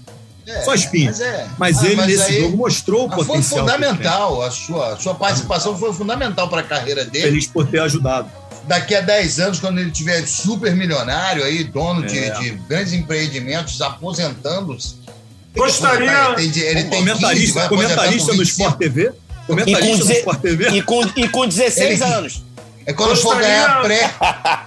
[0.47, 1.07] É, Só espinha.
[1.11, 1.47] Mas, é.
[1.57, 3.59] Mas Ah, ele, nesse aí- jogo, mostrou o foi potencial.
[3.61, 7.25] ele fundamental, a sua, a sua participação foi fundamental para a carreira dele.
[7.25, 8.29] Feliz por ter ajudado.
[8.67, 12.29] Daqui a 10 anos, quando ele tiver super milionário, aí, dono de, É.
[12.39, 14.95] de grandes empreendimentos, aposentando-se.
[15.55, 18.61] Gostaria- Ele tem, ele tem 15, comentarista vai aposentar comentarista com no 25.
[18.61, 19.01] Sport TV.
[19.03, 20.69] E com Comentarista no Sport TV.
[20.69, 22.43] E com, e com 16 Ele- anos.
[22.87, 24.09] É quando for Gostaria- ganhar prêmio,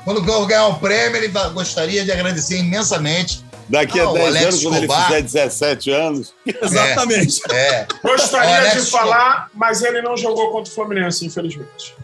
[0.04, 3.44] quando for ganhar um prêmio, ele gostaria de agradecer imensamente.
[3.68, 5.06] Daqui a Ah, o 10 Alex anos, quando ele Escobar.
[5.08, 6.34] fizer 17 anos.
[6.62, 7.40] Exatamente.
[7.50, 9.06] É, Gostaria Alex de Escobar.
[9.06, 11.94] falar, mas ele não jogou contra o Fluminense, infelizmente.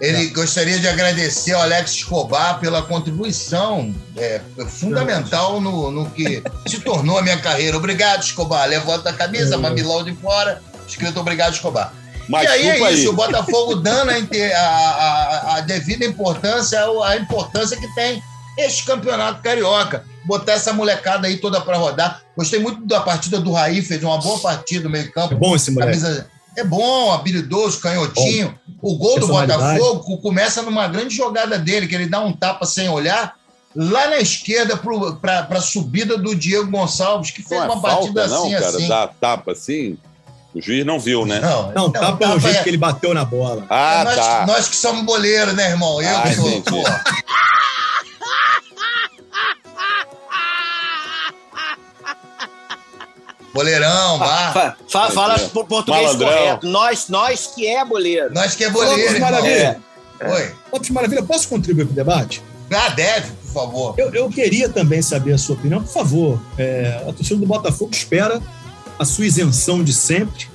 [0.00, 6.80] ele gostaria de agradecer ao Alex Escobar pela contribuição é, fundamental no, no que se
[6.80, 7.76] tornou a minha carreira.
[7.76, 8.66] Obrigado, Escobar.
[8.66, 11.92] Levanta a camisa, mamilão de fora, escrito Obrigado, Escobar.
[12.28, 13.08] Mas e aí é isso, aí.
[13.08, 18.22] o Botafogo dando a, a- a- a devida importância, a importância que tem
[18.56, 20.04] este campeonato carioca.
[20.24, 22.22] Botar essa molecada aí toda para rodar.
[22.36, 25.34] Gostei muito da partida do Raí, fez uma boa partida no meio-campo.
[25.34, 25.98] É bom esse moleque.
[26.00, 28.58] Camisa- É bom, habilidoso, canhotinho.
[28.82, 29.26] O gol do.
[29.28, 33.34] Botafogo começa numa grande jogada dele, que ele dá um tapa sem olhar,
[33.74, 34.76] lá na esquerda
[35.20, 38.52] para a subida do Diego Gonçalves, que fez Não é uma partida falta, não, assim,
[38.52, 38.66] cara?
[38.76, 38.88] assim.
[38.88, 39.96] Dá tapa assim.
[40.52, 41.38] O juiz não viu, né?
[41.38, 43.64] Não, Não, tá pelo tapa jeito é- que ele bateu na bola.
[43.70, 44.44] Ah, nós, tá.
[44.48, 46.02] nós que somos boleiros, né, irmão?
[46.02, 46.62] Eu Ah, que sou,
[53.60, 54.52] Boleirão, bar.
[54.54, 55.50] Fa- fa- fala Entendi.
[55.50, 56.28] por português Malandrão.
[56.28, 56.66] correto.
[56.66, 58.32] Nós, nós que é boleiro.
[58.32, 59.30] Nós que é boleiro, irmão.
[59.30, 59.78] Maravilha.
[60.22, 60.52] Oi.
[60.72, 62.42] Lopes Maravilha, posso contribuir para o debate?
[62.72, 63.94] Ah, deve, por favor.
[63.98, 65.82] Eu, eu queria também saber a sua opinião.
[65.82, 68.40] Por favor, é, a torcida do Botafogo espera
[68.98, 70.46] a sua isenção de sempre,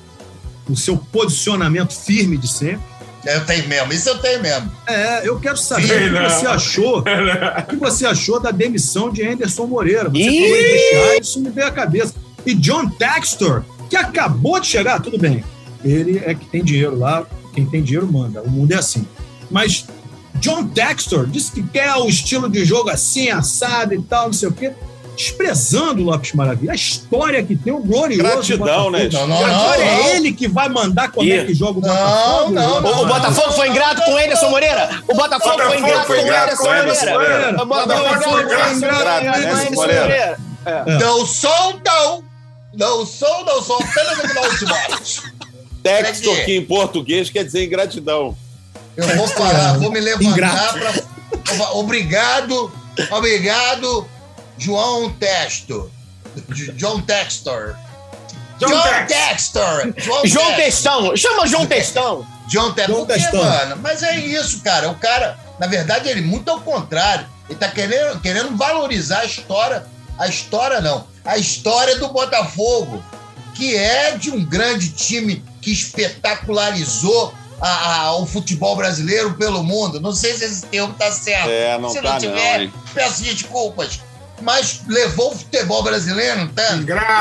[0.68, 2.80] o seu posicionamento firme de sempre.
[3.24, 4.70] Eu tenho mesmo, isso eu tenho mesmo.
[4.86, 6.30] É, eu quero saber Sim, o que não.
[6.30, 7.04] você achou.
[7.58, 10.08] O que você achou da demissão de Anderson Moreira?
[10.08, 10.94] Você Ih!
[10.96, 12.14] falou em isso me veio à cabeça.
[12.46, 15.44] E John Textor, que acabou de chegar, tudo bem.
[15.84, 18.40] Ele é que tem dinheiro lá, quem tem dinheiro manda.
[18.42, 19.06] O mundo é assim.
[19.50, 19.86] Mas
[20.36, 24.48] John Textor disse que quer o estilo de jogo assim, assado e tal, não sei
[24.48, 24.72] o quê.
[25.16, 26.72] Desprezando o Lopes Maravilha.
[26.72, 28.22] A história que tem o glorioso.
[28.22, 29.08] Gratidão, né?
[29.10, 29.46] Não, não, não.
[29.46, 30.08] agora é não.
[30.10, 32.52] ele que vai mandar como é que joga o Não, Botafogo?
[32.52, 33.02] não, O, não.
[33.02, 35.02] o Botafogo foi ingrato com o Anderson Moreira.
[35.08, 37.34] O Botafogo foi Botafogo ingrato foi com o ingrato Anderson com o Anderson Moreira.
[37.34, 37.62] Moreira.
[37.62, 40.02] O Botafogo Botafogo foi ingrato com o Anderson Moreira.
[40.04, 40.98] Moreira.
[41.00, 41.80] Não sou,
[42.76, 43.06] não.
[43.06, 45.22] Sou, não sou apenas de morte.
[45.82, 46.44] Texto aqui.
[46.44, 48.36] que em português quer dizer ingratidão.
[48.96, 51.72] Eu vou falar, vou me levantar para.
[51.74, 52.72] Obrigado,
[53.10, 54.08] obrigado,
[54.58, 55.90] João Testo.
[56.50, 57.74] J- John Textor.
[58.58, 59.12] John John Tex.
[59.12, 59.92] Textor.
[59.98, 60.56] João João Textor.
[60.56, 61.16] Testão.
[61.16, 61.66] Chama João.
[61.66, 62.26] John.
[62.48, 63.44] John Por quê, Textor.
[63.44, 63.76] mano?
[63.82, 64.90] Mas é isso, cara.
[64.90, 67.26] O cara, na verdade, ele muito ao contrário.
[67.48, 69.84] Ele tá querendo, querendo valorizar a história.
[70.18, 71.06] A história não.
[71.24, 73.04] A história do Botafogo,
[73.54, 80.00] que é de um grande time que espetacularizou a- a- o futebol brasileiro pelo mundo.
[80.00, 81.48] Não sei se esse termo tá certo.
[81.48, 82.72] É, não se tá não não, tiver, hein?
[82.94, 84.00] peço desculpas.
[84.42, 86.74] Mas levou o futebol brasileiro, tá?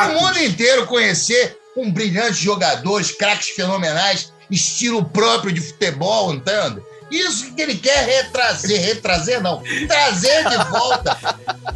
[0.09, 6.81] O mundo inteiro conhecer um brilhantes jogadores, craques fenomenais, estilo próprio de futebol, entende?
[7.11, 11.17] Isso que ele quer retrazer, retrazer não, trazer de volta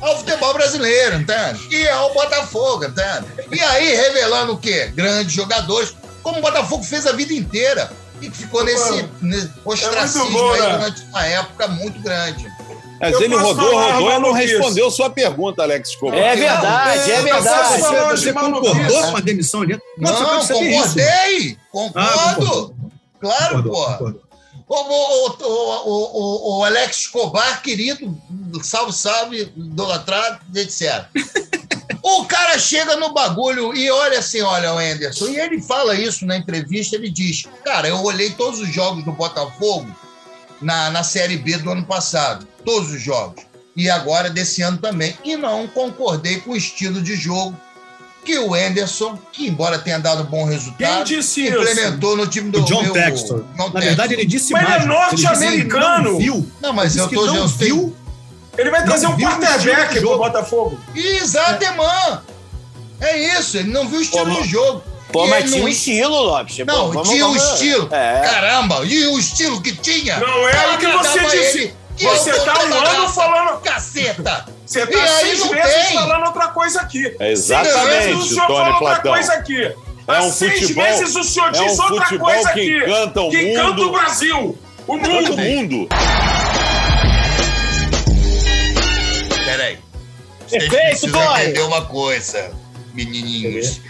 [0.01, 1.59] ao futebol brasileiro, entende?
[1.69, 3.27] E ao Botafogo, entende?
[3.51, 4.91] E aí revelando o quê?
[4.95, 10.29] Grandes jogadores, como o Botafogo fez a vida inteira e que ficou nesse, nesse ostracismo
[10.31, 10.77] bom, aí né?
[10.77, 12.47] durante uma época muito grande.
[12.99, 16.19] Mas Eu ele rodou, rodou e não respondeu sua pergunta, Alex Escobar.
[16.19, 17.81] É verdade, é verdade.
[17.81, 18.73] Você, de você maluquice.
[18.73, 19.79] concordou com a demissão ali?
[19.97, 20.53] Não, isso.
[20.53, 21.57] concordei!
[21.71, 22.09] Concordo!
[22.09, 22.75] Ah, concordou.
[23.21, 23.91] Claro, Concordou, pô.
[23.91, 24.28] concordou.
[24.69, 28.15] O, o, o, Alex Escobar, querido,
[28.61, 31.05] salve, salve, idolatrado, etc.
[32.03, 36.23] o cara chega no bagulho e olha assim, olha o Anderson, e ele fala isso
[36.23, 39.89] na entrevista, ele diz, cara, eu olhei todos os jogos do Botafogo
[40.61, 43.43] na, na Série B do ano passado, todos os jogos.
[43.75, 45.17] e agora desse ano também.
[45.23, 47.59] E não concordei com o estilo de jogo
[48.23, 51.53] que o Anderson, que embora tenha dado bom resultado, Quem disse isso?
[51.57, 53.43] implementou no time do O John meu- Textor.
[53.57, 55.13] John Na verdade, ele disse Mas ele é mais.
[55.13, 56.11] Ele norte-americano.
[56.11, 56.51] não viu.
[56.61, 57.95] Não, mas eu tô não viu.
[58.57, 60.17] Ele vai trazer Não um quarterback pro.
[60.17, 60.79] Botafogo.
[60.95, 62.21] Exato, irmã.
[62.99, 64.83] É isso, ele não viu o estilo Pô, de jogo.
[65.11, 66.57] Pô, E mas tinha não- um estilo, Lopes.
[66.57, 67.87] Pô, Não, vamos- tinha o vamos- estilo.
[67.91, 68.21] É.
[68.21, 70.19] Caramba, e o estilo que tinha?
[70.19, 71.57] Não é o que você disse.
[71.59, 74.45] ele, que Você eu tá um ano falando- Caceta!
[74.65, 75.97] Você tá seis meses tem.
[75.97, 77.05] falando outra coisa aqui.
[77.19, 79.11] É Seis exatamente, meses o senhor Tony fala outra Platão.
[79.13, 79.61] coisa aqui.
[79.63, 79.75] É
[80.07, 82.77] Há um seis futebol- meses o senhor é diz um outra futebol coisa que aqui.
[82.77, 83.49] encanta o que mundo.
[83.51, 84.59] encanta o Brasil.
[84.87, 85.37] O mundo.
[85.37, 85.87] mundo.
[89.45, 89.77] Peraí.
[90.47, 91.41] Vocês Perfeito, precisam Tony.
[91.43, 92.51] entender uma coisa,
[92.93, 93.81] menininhos.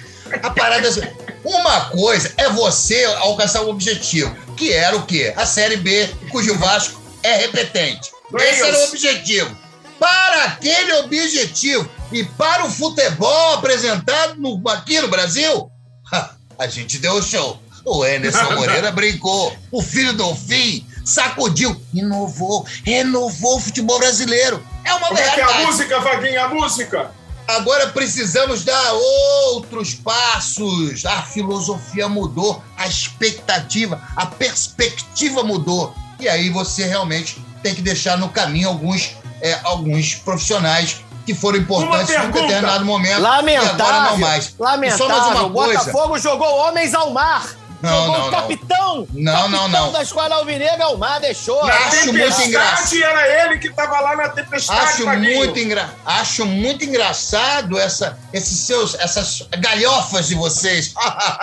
[0.44, 1.02] A parada é assim,
[1.44, 5.34] uma coisa é você alcançar um objetivo, que era o quê?
[5.38, 8.12] A Série B, cujo Vasco é repetente.
[8.40, 9.58] É Esse era o objetivo.
[10.00, 15.70] Para aquele objetivo e para o futebol apresentado no- aqui no Brasil,
[16.58, 17.62] a gente deu o show.
[17.86, 19.56] O Anderson Moreira brincou.
[19.72, 24.64] O filho do fim sacudiu, inovou, renovou o futebol brasileiro.
[24.86, 26.46] É uma Como é que é a música, Vaguinha?
[26.46, 27.12] A música.
[27.48, 31.04] Agora precisamos dar outros passos.
[31.06, 35.96] A filosofia mudou, a expectativa, a perspectiva mudou.
[36.20, 41.60] E aí você realmente tem que deixar no caminho alguns, é, alguns profissionais que foram
[41.60, 42.42] importantes pergunta.
[42.42, 43.22] determinado momento.
[43.22, 43.78] Lamentável.
[43.78, 44.46] E agora não mais.
[44.46, 45.32] E só mais Lamentável.
[45.32, 45.80] uma O coisa.
[45.80, 47.56] Botafogo jogou homens ao mar.
[47.82, 48.32] Não, jogou não, o não.
[48.32, 49.08] capitão.
[49.14, 49.92] Não, capitão não, não.
[49.92, 51.64] da escola alvinegra ao mar, deixou.
[51.66, 53.04] Na Acho muito engraçado.
[53.04, 55.90] era ele que tava lá na tempestade, Acho muito, engra...
[56.06, 60.94] Acho muito engraçado essa, esses seus, essas galhofas de vocês.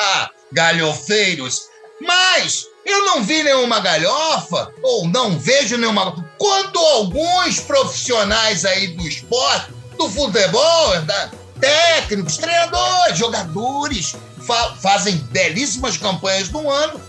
[0.53, 1.63] Galhofeiros.
[2.01, 6.25] Mas eu não vi nenhuma galhofa, ou não vejo nenhuma.
[6.39, 14.15] Quando alguns profissionais aí do esporte, do futebol, da- técnicos, treinadores, jogadores,
[14.47, 17.01] fa- fazem belíssimas campanhas no ano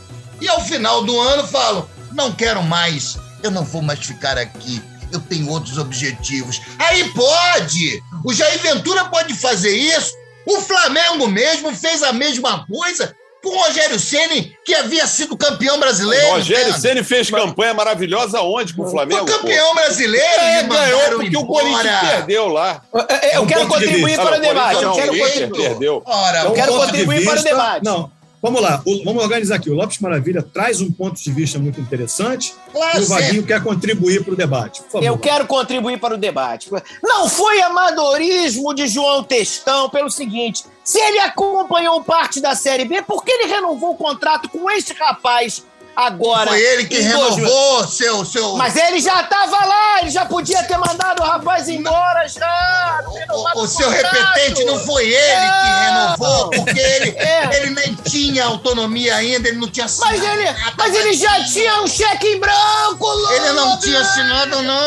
[0.42, 4.82] e ao final do ano falam: não quero mais, eu não vou mais ficar aqui,
[5.12, 6.62] eu tenho outros objetivos.
[6.80, 8.02] Aí pode!
[8.24, 10.14] O Jair Ventura pode fazer isso.
[10.46, 13.14] O Flamengo mesmo fez a mesma coisa
[13.44, 16.28] com o Rogério Ceni, que havia sido campeão brasileiro.
[16.32, 16.80] Rogério cara.
[16.80, 19.26] Ceni fez campanha maravilhosa onde com o Flamengo?
[19.28, 19.40] Foi pô?
[19.40, 21.46] campeão brasileiro É, e ganhou porque o embora.
[21.46, 22.82] Corinthians perdeu lá.
[22.94, 24.84] Eu, eu um quero contribuir para o debate.
[24.84, 27.26] Eu quero não, contribuir.
[27.26, 27.84] Para o debate.
[27.84, 28.12] Não,
[28.48, 28.84] vamos lá.
[29.04, 29.70] Vamos organizar aqui.
[29.70, 33.08] O Lopes Maravilha traz um ponto de vista muito interessante Claro, e o.
[33.08, 34.82] Vaguinho quer contribuir para o debate.
[34.84, 35.06] Por favor.
[35.06, 36.70] Eu quero contribuir para o debate.
[37.04, 43.02] Não foi amadorismo de João Testão pelo seguinte: se ele acompanhou parte da Série B,
[43.02, 45.66] por que ele renovou o contrato com este rapaz
[45.98, 46.50] agora?
[46.52, 47.36] Foi ele que em 2000?
[47.48, 48.56] renovou seu, seu.
[48.56, 53.02] Mas ele já estava lá, ele já podia ter mandado o rapaz embora já.
[53.34, 54.16] O, o seu contrato.
[54.16, 57.50] repetente não foi ele que renovou, porque ele, É.
[57.58, 60.14] ele nem tinha autonomia ainda, ele não tinha assinado.
[60.18, 64.62] Mas ele, nada, mas ele já tinha um cheque em branco, Ele não tinha assinado,
[64.62, 64.80] não.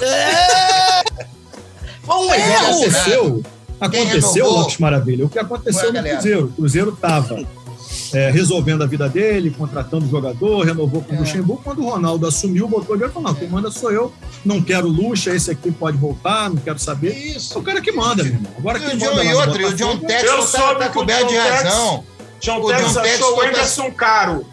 [0.00, 1.02] É.
[2.04, 2.66] Foi um erro.
[2.66, 3.42] aconteceu,
[3.80, 4.50] aconteceu?
[4.50, 6.14] Lopes Maravilha, o que aconteceu Ué, no galera.
[6.16, 6.44] Cruzeiro.
[6.46, 6.92] O Cruzeiro
[8.16, 11.20] estava resolvendo a vida dele, contratando jogador, renovou com o É.
[11.20, 11.62] Luxemburgo.
[11.62, 14.12] Quando o Ronaldo assumiu, botou dinheiro e falou: não, quem manda sou eu,
[14.44, 17.16] não quero luxa, esse aqui pode voltar, não quero saber.
[17.16, 17.54] Isso.
[17.56, 18.52] É o cara que manda, meu irmão.
[18.58, 21.26] Agora E quem o manda e outro, o John Eu Texton tá, tá que coberto
[21.28, 22.04] de John Tex- razão.
[22.40, 24.46] John O Tex John Tex achou o tá- Anderson caro.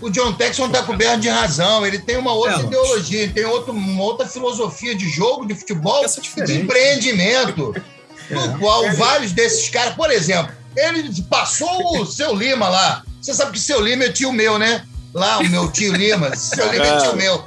[0.00, 1.86] O John Texon tá coberto de razão.
[1.86, 5.54] Ele tem uma outra É, ideologia, ele tem outro, uma outra filosofia de jogo, de
[5.54, 7.74] futebol, é de empreendimento.
[8.30, 8.34] É.
[8.34, 13.02] No qual vários desses caras, por exemplo, ele passou o seu Lima lá.
[13.20, 14.84] Você sabe que seu Lima é tio meu, né?
[15.12, 16.34] Lá, o meu tio Lima.
[16.36, 17.44] Seu Lima é tio meu.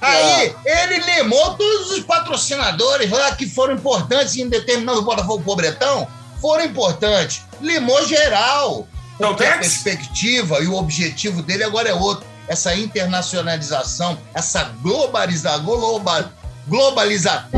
[0.00, 6.06] Aí, ele limou todos os patrocinadores lá que foram importantes em determinado Botafogo Pobretão.
[6.40, 7.42] Foram importantes.
[7.60, 8.86] Limou geral.
[9.18, 12.24] John Porque a perspectiva e o objetivo dele agora é outro.
[12.46, 16.32] Essa internacionalização, essa globalização, globa,
[16.68, 17.50] globalização.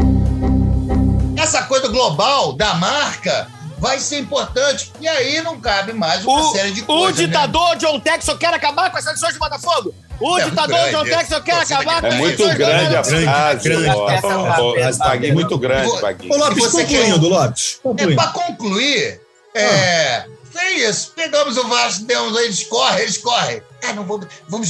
[1.37, 3.49] Essa coisa global da marca
[3.81, 4.93] vai ser importante.
[5.01, 7.19] E aí não cabe mais uma série de O, o coisas.
[7.19, 7.27] né?
[7.27, 9.95] ditador John Texon quer acabar com as seleções de Botafogo.
[10.21, 11.17] O É ditador grande, John é.
[11.17, 13.89] Texon quer acabar com É as muito seleções grande a grande, frase, grande.
[13.89, 16.35] é Ó, peça, Baguinho, muito grande, Baguinho.
[16.35, 17.81] Ô, Lopes, você concluindo, Lopes.
[17.97, 19.21] É, para concluir,
[19.55, 21.13] é, tem isso.
[21.17, 23.63] Pegamos o Vasco, demos, eles correm, eles correm.
[23.83, 24.69] Ah, não vamos, vamos,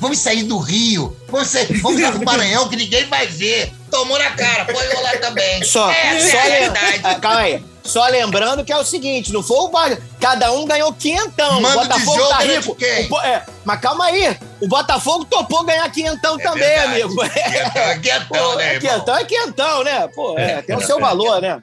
[0.00, 3.72] vamos sair do Rio, vamos, sair, vamos lá pro Maranhão que ninguém vai ver.
[3.88, 5.62] Tomou na cara, pode rolar também.
[5.62, 7.00] Só, Essa só é a realidade.
[7.04, 7.64] Ah, Calma aí.
[7.88, 10.02] Só lembrando que é o seguinte, não foi o Vasco.
[10.20, 11.58] Cada um ganhou quinhentão.
[11.58, 12.74] O Botafogo tá rico.
[12.74, 13.08] quem?
[13.10, 14.36] O é, mas calma aí.
[14.60, 17.02] O Botafogo topou ganhar quinhentão também, verdade.
[17.02, 17.16] amigo.
[17.16, 18.80] Quentão é quentão, Pô, né, irmão?
[18.80, 20.08] quinhentão é quinhentão, né?
[20.14, 21.00] Pô, é, É, tem o é, seu é.
[21.00, 21.62] valor, né?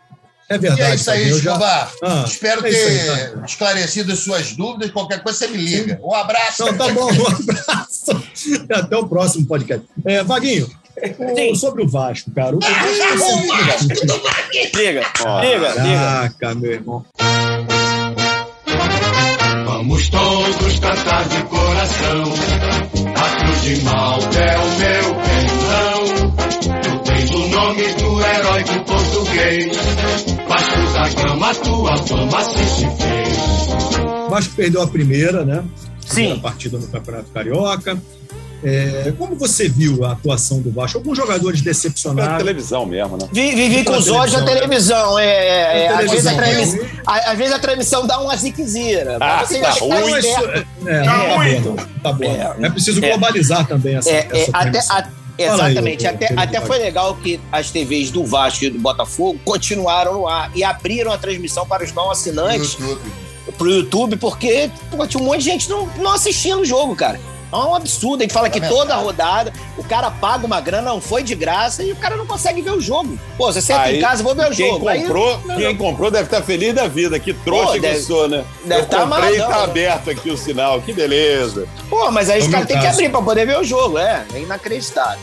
[0.49, 0.91] É E verdade.
[0.91, 1.91] é isso aí, eu já- Escobar.
[2.03, 4.91] Ah, Espero é aí, ter esclarecido as suas dúvidas.
[4.91, 5.99] Qualquer coisa você me liga.
[6.03, 6.65] Um abraço.
[6.65, 8.23] Não, tá bom, um abraço.
[8.71, 9.85] Até o próximo podcast.
[10.05, 10.69] É, Vaguinho,
[11.35, 11.55] Sim.
[11.55, 12.55] sobre o Vasco, cara.
[12.55, 14.71] O Ah, Vasco Vasco do Vaguinho.
[14.73, 15.73] Diga, Ó, diga, diga.
[15.83, 17.05] Caraca, meu irmão.
[19.65, 22.33] Vamos todos cantar de coração.
[23.15, 26.35] A cruz de Malta é o meu pensão.
[26.81, 29.77] Tu tens o nome do herói do português.
[30.47, 34.29] Vasco da Gama, tua fama se se fez.
[34.29, 35.63] Vasco perdeu a primeira, né?
[36.05, 36.39] Sim.
[36.39, 37.97] partida no Campeonato Carioca.
[38.65, 40.97] É, como você viu a atuação do Vasco?
[40.97, 42.37] Alguns jogadores Pela decepcionaram.
[42.37, 43.27] televisão mesmo, né?
[43.31, 45.19] Vi- Vivi com os olhos da televisão, televisão.
[45.19, 48.35] É, é, é, Pela às, vezes a transmissão, a- às vezes a transmissão dá uma
[48.35, 49.17] ziquezira.
[49.21, 50.17] Ah, Você tá ruim.
[50.19, 51.59] Isso- é, Tá ruim.
[51.59, 51.75] não.
[52.01, 52.23] Tá bom.
[52.25, 52.65] É.
[52.65, 53.09] É, preciso É.
[53.09, 56.05] globalizar também essa, É, é, essa até, a- aí, exatamente.
[56.05, 60.27] ô, até, até foi legal que as TVs do Vasco e do Botafogo continuaram no
[60.27, 63.11] ar e abriram a transmissão para os não assinantes YouTube.
[63.57, 67.19] pro YouTube, porque pô, tinha um monte de gente não, não assistindo o jogo, cara.
[67.63, 68.21] É um absurdo.
[68.21, 68.85] A gente fala que Lamentável.
[68.85, 72.25] toda rodada o cara paga uma grana, não foi de graça, e o cara não
[72.25, 73.17] consegue ver o jogo.
[73.37, 74.87] Pô, você senta Aí, em casa, vou ver o Quem jogo.
[74.87, 77.19] Aí- comprou, quem comprou deve estar feliz da vida.
[77.19, 78.43] Que trouxa Pô, que deve- eu sou, né?
[78.63, 79.63] deve eu tá comprei e amarradão, tá né?
[79.63, 80.81] aberto aqui o sinal.
[80.81, 81.67] Que beleza.
[81.89, 84.25] Pô, mas aí os caras têm que abrir pra poder ver o jogo, é.
[84.33, 85.19] É inacreditável.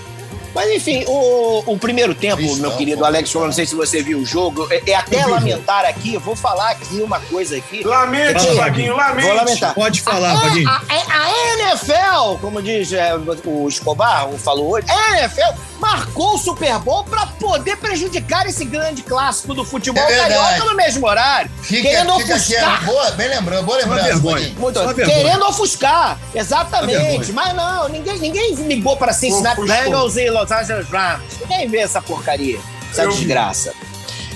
[0.54, 3.04] Mas enfim, o, o primeiro tempo, meu querido.
[3.04, 6.20] Alex, eu não sei se você viu o jogo, é, é até lamentar aqui, eu
[6.20, 7.82] vou falar aqui uma coisa aqui.
[7.84, 9.26] Lamente, Vaguinho, lamente.
[9.26, 9.74] Vou lamentar.
[9.74, 10.68] Pode falar, Vaguinho.
[10.68, 16.34] a, a- a NFL, como diz é, o Escobar, o falou hoje, a NFL marcou
[16.34, 21.06] o Super Bowl pra poder prejudicar esse grande clássico do futebol É carioca no mesmo
[21.06, 21.50] horário.
[21.62, 22.54] Fica, querendo fica aqui.
[22.54, 22.84] ofuscar.
[22.84, 24.16] Boa, bem lembrando, boa lembrança.
[24.20, 25.06] Muito, Só vergonha.
[25.22, 27.32] querendo ofuscar, exatamente.
[27.32, 29.60] Mas não, ninguém, ninguém ligou para Cincinnati.
[29.62, 31.40] Bengals e Los Angeles Rams.
[31.40, 32.58] Ninguém vê essa porcaria,
[32.90, 33.72] essa Eu desgraça.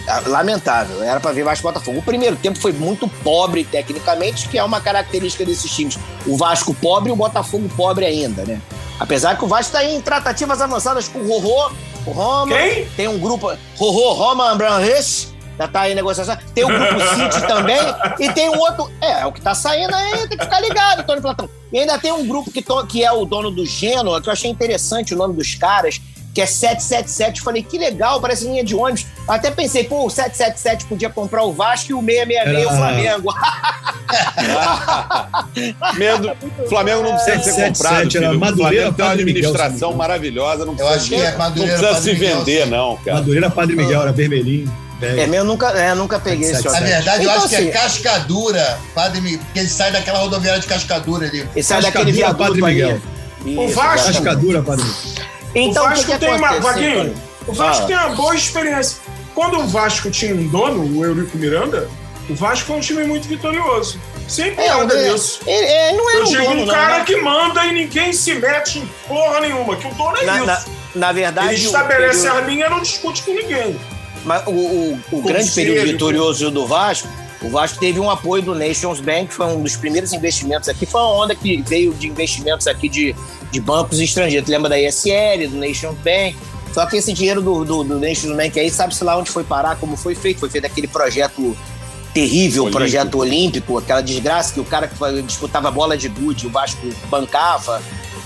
[0.08, 1.98] Ah, Lamentável, era para ver Vasco e Botafogo.
[1.98, 5.98] O primeiro tempo foi muito pobre tecnicamente, que é uma característica desses times.
[6.24, 8.60] O Vasco pobre e o Botafogo pobre ainda, né?
[9.00, 11.72] Apesar que o Vasco está em tratativas avançadas com o Rorô,
[12.06, 12.56] o Roma.
[12.56, 12.86] Quem?
[12.96, 13.52] Tem um grupo.
[13.76, 15.34] Rorô, Roma, Branches.
[15.58, 16.36] Já tá em negociação.
[16.54, 17.78] Tem o grupo City também.
[18.20, 18.90] E tem um outro.
[19.00, 21.48] É, é o que tá saindo aí, tem que ficar ligado, Tony Platão.
[21.72, 24.32] E ainda tem um grupo que, to- que é o dono do Genoa, que eu
[24.32, 26.00] achei interessante o nome dos caras,
[26.34, 27.40] que é 777.
[27.40, 29.06] Falei, que legal, parece linha de ônibus.
[29.26, 33.34] Até pensei, pô, o 777 podia comprar o Vasco e o 666 o Era- Flamengo.
[35.96, 36.32] Medo.
[36.64, 38.10] O Flamengo não precisa ser 777 comprado.
[38.12, 38.36] Filho.
[38.36, 40.64] O Madureira, Flamengo tem uma Miguel, administração não me maravilhosa.
[40.64, 42.70] Não Eu precisa, acho que é não Madureira, precisa Padre se Miguel, vender, sim.
[42.70, 43.16] não, cara.
[43.16, 44.85] Madureira Padre Miguel, era vermelhinho.
[45.00, 45.34] Velho.
[45.34, 46.80] É, eu nunca, é, nunca peguei esse 777.
[46.80, 50.18] Na verdade, eu Então, acho que é assim, Cascadura, Padre Miguel, porque ele sai daquela
[50.20, 51.40] rodoviária de Cascadura ali.
[51.54, 52.62] Ele sai daquele viaduto Padre.
[52.62, 53.00] Miguel.
[53.44, 54.14] Isso, Vasco- exatamente.
[54.24, 55.24] Cascadura, Padre Miguel.
[55.54, 56.60] Então, o o Vasco que, que tem uma.
[56.60, 57.14] Vaguinho,
[57.46, 57.86] o Vasco Ah.
[57.86, 58.98] tem uma boa experiência.
[59.34, 61.88] Quando o Vasco tinha um dono, o Eurico Miranda,
[62.28, 64.00] o Vasco é um time muito vitorioso.
[64.26, 65.40] Sem É, piada ele- nisso.
[65.46, 67.04] Ele, ele não é Eu um digo dono, um não, cara né?
[67.04, 70.46] que manda e ninguém se mete em porra nenhuma, que o dono é na, isso.
[70.46, 70.62] na,
[70.96, 73.78] na verdade, Ele o estabelece a linha e não discute com ninguém.
[74.26, 77.08] Mas o, o, o grande período vitorioso do Vasco,
[77.40, 81.00] o Vasco teve um apoio do Nations Bank, foi um dos primeiros investimentos aqui, foi
[81.00, 83.14] uma onda que veio de investimentos aqui de,
[83.52, 84.44] de bancos estrangeiros.
[84.44, 86.36] Tu lembra da ISL, do Nations Bank?
[86.74, 89.76] Só que esse dinheiro do, do, do Nations Bank aí, sabe-se lá onde foi parar,
[89.76, 90.40] como foi feito.
[90.40, 91.56] Foi feito aquele projeto
[92.12, 92.78] terrível, Olímpico.
[92.78, 97.80] projeto olímpico, aquela desgraça que o cara que disputava bola de gude, o Vasco bancava,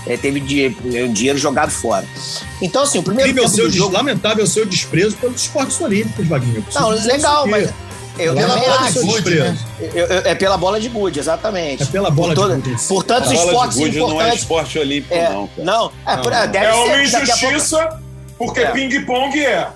[0.07, 2.05] eh, teve di- eh, dinheiro jogado fora.
[2.61, 3.93] Então, assim, o primeiro tempo seu, do jogo...
[3.95, 6.57] lamentável seu desprezo pelos esportes olímpicos, Vaguinho.
[6.57, 7.69] Eu preciso Não, legal, mas
[8.19, 9.57] eu, eu Pela também bola de gude, né?
[9.79, 11.83] Eu- eu- é pela bola de gude, exatamente.
[11.83, 12.87] É pela bola por de toda- gude em si.
[12.89, 14.39] Por tantos A bola esportes de gude não é importantes.
[14.41, 15.63] esporte olímpico, É, não, cara.
[15.65, 16.47] não, é, por- Não.
[16.47, 17.11] deve é uma ser.
[17.11, 17.99] Daqui a pouco, injustiça,
[18.37, 18.71] porque É.
[18.71, 19.67] ping-pong é.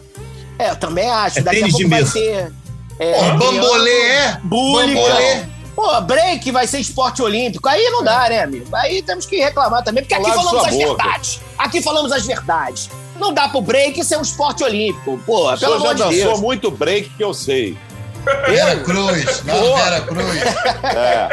[0.59, 1.39] é, eu também acho.
[1.39, 2.13] É daqui a pouco de vai mesa.
[2.13, 2.51] ter.
[2.97, 4.39] É, triângulo, bambolê é?
[4.43, 5.43] Bambolê.
[5.75, 7.67] Pô, break vai ser esporte olímpico.
[7.67, 8.65] Aí não dá, né, amigo?
[8.73, 10.88] Aí temos que reclamar também, porque aqui falamos as boca.
[11.03, 11.41] verdades.
[11.57, 12.89] Aqui falamos as verdades.
[13.19, 15.19] Não dá pro break ser um esporte olímpico.
[15.25, 16.39] Pô, O pelo amor de Deus.
[16.39, 17.77] muito break que eu sei.
[18.47, 19.43] Vera Cruz.
[19.45, 19.75] Não, Pô.
[19.75, 20.41] Vera Cruz.
[20.83, 21.29] É.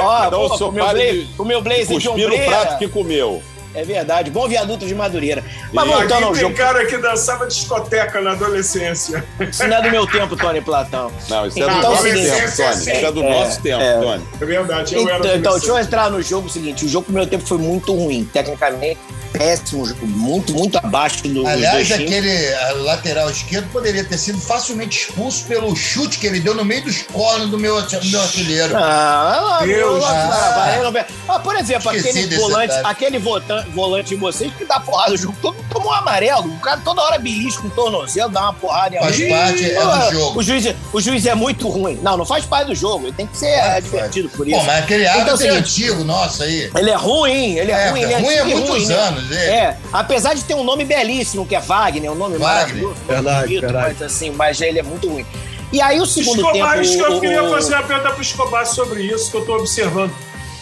[0.00, 2.44] Ó, Então pô, o senhor o meu blazer, de o meu blazer de ombreira.
[2.44, 3.42] prato que comeu.
[3.74, 4.30] É verdade.
[4.30, 5.42] Bom viaduto de Madureira.
[5.72, 6.54] Mas E voltando aqui ao tem jogo.
[6.56, 9.24] cara que dançava discoteca na adolescência.
[9.40, 11.10] Isso não é do meu tempo, Tony Platão.
[11.28, 12.70] Não, isso é do Então, nosso seguinte, tempo, Tony.
[12.80, 14.00] Isso é do é, nosso tempo, é.
[14.00, 14.24] Tony.
[14.40, 16.84] É verdade, eu era Então, então, deixa eu entrar no jogo seguinte.
[16.84, 18.24] O jogo, no meu tempo, foi muito ruim.
[18.32, 18.98] Tecnicamente,
[19.32, 19.86] péssimo.
[19.86, 22.50] jogo, Muito, muito abaixo do, Aliás, aquele
[22.84, 27.02] lateral esquerdo poderia ter sido facilmente expulso pelo chute que ele deu no meio dos
[27.02, 28.76] cornos do meu, do meu artilheiro.
[28.76, 29.98] Ah, Deus.
[29.98, 30.52] meu, Ah.
[30.56, 31.04] vai, não vai.
[31.28, 35.34] Ah, por exemplo, aquele volante, aquele votan- volante de vocês que dá porrada no jogo
[35.40, 36.48] todo tomou um amarelo.
[36.52, 39.30] O cara toda hora belisca com o tornozelo, dá uma porrada em Faz alguém.
[39.30, 40.38] parte, é do jogo.
[40.38, 41.98] O juiz, é- o juiz é muito ruim.
[42.02, 43.06] Não, não faz parte do jogo.
[43.06, 44.58] Ele tem que ser Faz advertido por isso.
[44.58, 46.70] Pô, mas aquele Então, árbitro é seguinte, antigo, nossa aí.
[46.76, 48.02] Ele é ruim, ele é, É, ruim.
[48.02, 48.94] Ele é ruim há muitos ruim, né?
[48.94, 49.40] anos, ele.
[49.40, 52.54] É, apesar de ter um nome belíssimo, que é Wagner, um nome Wagner.
[52.84, 52.96] maravilhoso.
[53.08, 53.94] Verdade, verdade.
[53.98, 55.26] Mas assim, mas ele é muito ruim.
[55.72, 56.82] E aí o segundo Escobar, tempo...
[56.82, 59.44] isso que eu o- queria o- fazer uma pergunta pro Escobar sobre isso que eu
[59.44, 60.12] tô observando.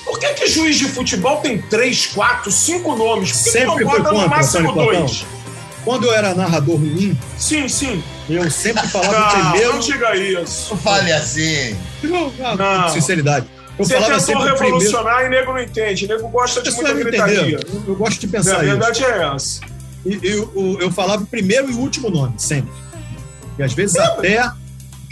[0.04, 3.32] Por que que juiz de futebol tem três, quatro, cinco nomes?
[3.32, 5.00] Por que que Sempre não foi bota no máximo Antônio Platão.
[5.06, 5.26] dois?
[5.84, 8.02] Quando eu era narrador ruim, Sim, sim.
[8.30, 9.72] eu sempre falava Não, primeiro.
[9.72, 10.70] não diga isso.
[10.70, 11.76] Não fale assim.
[12.04, 12.82] Não, não, Não.
[12.84, 13.46] com sinceridade.
[13.78, 14.64] Eu Você falava tentou sempre primeiro.
[14.78, 16.06] revolucionar e nego não entende.
[16.06, 17.58] Nego gosta A de muita não gritaria.
[17.72, 18.64] Eu, eu gosto de A pensar isso.
[18.64, 19.60] verdade é essa.
[20.06, 22.70] E eu, eu, eu falava o primeiro e o último nome, sempre.
[23.58, 24.52] E às vezes até as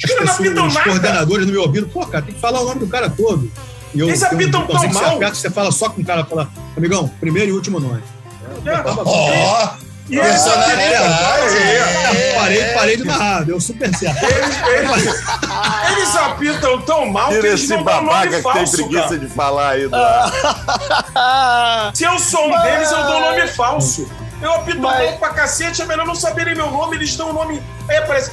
[0.08, 2.86] não pessoas, os coordenadores no meu ouvido, pô, cara, tem que falar o nome do
[2.86, 3.50] cara todo.
[3.94, 5.16] E eu, Eles um apitam tão que você mal.
[5.16, 8.02] aperta, você fala só com o cara, fala, amigão, primeiro e último nome.
[8.64, 8.72] É.
[9.04, 9.68] Ó,
[10.08, 11.56] E eles personalidade.
[11.56, 12.34] É.
[12.38, 14.24] Parei, parei de narrar, deu super certo.
[14.24, 15.22] Eles, eles-
[15.96, 18.76] eles apitam tão mal que Tira eles esse não dão babaca nome que tem falso,
[18.76, 19.18] preguiça cara.
[19.18, 19.88] de falar aí.
[19.88, 19.96] Do...
[19.96, 24.10] Ah, Se eu sou um deles, eu dou nome falso.
[24.42, 27.32] Eu apito Mas- mal pra cacete, é melhor não saberem meu nome, eles dão o
[27.32, 27.62] nome.
[27.88, 28.30] Aí aparece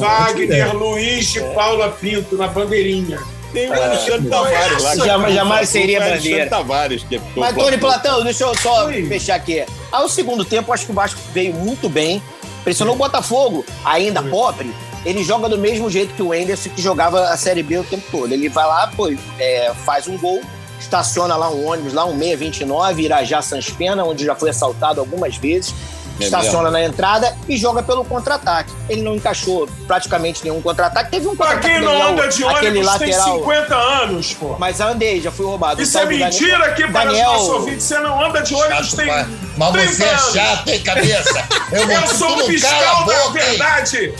[0.00, 0.66] ótima ideia.
[0.66, 3.18] Wagner Luiz de Paula Pinto na bandeirinha.
[3.52, 4.96] Tem o Alexandre Tavares lá.
[4.96, 6.46] Jamais- é seria bandeira.
[6.48, 9.06] Tavares, que é Mas, Tony Platão, deixa eu só Oi.
[9.06, 9.64] fechar aqui.
[9.90, 12.22] Ao segundo tempo, acho que o Vasco veio muito bem.
[12.64, 14.72] Pressionou o Botafogo, ainda pobre.
[15.04, 18.04] Ele joga do mesmo jeito que o Enderson, que jogava a Série B o tempo
[18.10, 18.32] todo.
[18.32, 20.40] Ele vai lá, pô, é, faz um gol,
[20.78, 25.36] estaciona lá um ônibus, lá um 629, Irajá Sans Pena, onde já foi assaltado algumas
[25.36, 25.74] vezes.
[26.20, 28.72] É estaciona na entrada e joga pelo contra-ataque.
[28.88, 31.10] Ele não encaixou praticamente nenhum contra-ataque.
[31.10, 33.38] Teve um Pra contra-ataque quem do não anda de aquele ônibus tem lateral.
[33.38, 34.56] 50 anos, pô.
[34.58, 35.80] Mas andei, já fui roubado.
[35.82, 37.82] Isso O é mentira Daniel- aqui para os Daniel- nossos ouvintes.
[37.84, 39.06] Você não anda de ônibus Chato, tem.
[39.08, 39.26] pai.
[39.56, 40.32] Mas 30 você é anos.
[40.32, 41.48] chato, hein, cabeça?
[41.72, 42.94] Eu, Eu sou um a fiscal da
[43.24, 43.44] boca, hein?
[43.50, 44.14] verdade.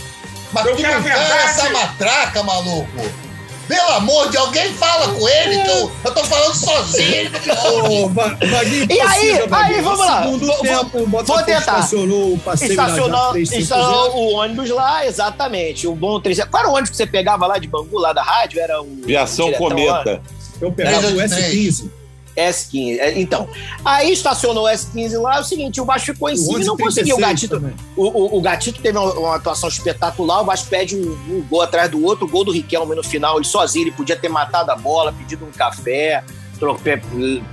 [0.51, 1.43] Mas Eu tu quero não cala verdade.
[1.49, 3.22] essa matraca, maluco.
[3.67, 7.31] Pelo amor de alguém, fala com ele, que eu, eu tô falando sozinho,
[8.09, 9.31] Vaguinho, E aí?
[9.51, 10.23] Aí, vamos No lá.
[10.23, 11.59] Segundo Vou- tempo, o vou tentar.
[11.59, 13.61] estacionou o passeio Estacionou, Irajá 350.
[13.63, 15.87] estacionou o ônibus lá, exatamente.
[15.87, 16.43] O bom 3.
[16.45, 18.59] Qual era o ônibus que você pegava lá de Bangu, lá da rádio?
[18.59, 18.87] Era o.
[19.05, 19.99] Viação diretão lá?
[20.03, 20.21] Cometa.
[20.61, 21.81] Eu pegava o 383.
[21.81, 21.89] S15.
[22.35, 22.99] S15.
[22.99, 23.47] É, Então,
[23.83, 26.65] aí estacionou o S15 lá, é o seguinte, o Vasco ficou em O cima e
[26.65, 27.15] não 1136 conseguiu.
[27.15, 31.11] O Gatito, o, o, o Gatito teve uma, uma atuação espetacular, o Vasco pede um,
[31.29, 34.15] um gol atrás do outro, o gol do Riquelme no final, ele sozinho, ele podia
[34.15, 36.23] ter matado a bola, pedido um café,
[36.59, 37.01] trope,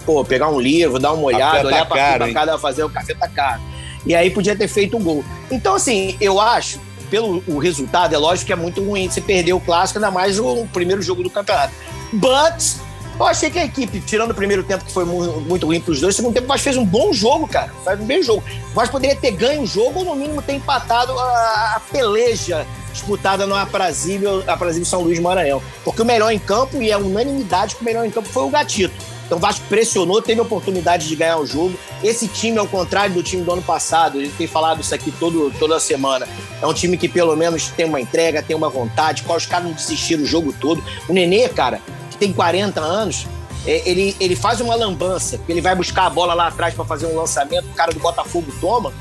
[0.04, 3.14] pô, pegar um livro, dar uma olhada, tá olhar pra caro, cada fazer, o café
[3.14, 3.60] tá caro.
[4.06, 5.24] E aí podia ter feito um gol.
[5.50, 9.52] Então, assim, eu acho, pelo o resultado, é lógico que é muito ruim você perder
[9.52, 11.74] o clássico, ainda mais o primeiro jogo do campeonato.
[12.12, 12.80] But
[13.24, 15.92] eu achei que a equipe, tirando o primeiro tempo, que foi mu- muito ruim para
[15.92, 17.72] os dois, o segundo tempo o Vasco fez um bom jogo, cara.
[17.84, 18.42] Faz um bom jogo.
[18.70, 22.66] O Vasco poderia ter ganho o jogo ou, no mínimo, ter empatado a, a peleja
[22.92, 25.62] disputada no Aprazível, Aprazível São Luís Maranhão.
[25.84, 28.48] Porque o melhor em campo, e é unanimidade que o melhor em campo foi o
[28.50, 28.94] Gatito.
[29.26, 31.78] Então o Vasco pressionou, teve a oportunidade de ganhar o jogo.
[32.02, 35.52] Esse time, ao contrário do time do ano passado, ele tem falado isso aqui todo,
[35.56, 36.26] toda semana.
[36.60, 39.66] É um time que pelo menos tem uma entrega, tem uma vontade, qual os caras
[39.66, 40.82] não desistiram o jogo todo.
[41.08, 41.80] O Nenê, cara,
[42.20, 43.26] tem 40 anos,
[43.66, 46.84] é, ele, ele faz uma lambança, porque ele vai buscar a bola lá atrás para
[46.84, 48.92] fazer um lançamento, o cara do Botafogo toma,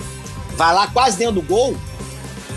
[0.55, 1.76] vai lá quase dentro do gol.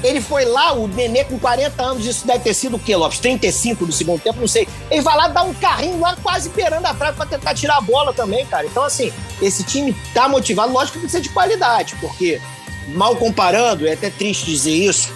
[0.03, 3.21] Ele foi lá, o Nenê com 40 anos, isso deve ter sido o quê, Lopes?
[3.21, 4.67] 35 do segundo tempo, não sei.
[4.91, 7.81] Ele vai lá dar um carrinho lá, quase beirando a trave pra tentar tirar a
[7.81, 8.67] bola também, cara.
[8.67, 12.41] Então, assim, esse time tá motivado, lógico que precisa de qualidade, porque,
[12.89, 15.13] mal comparando, é até triste dizer isso,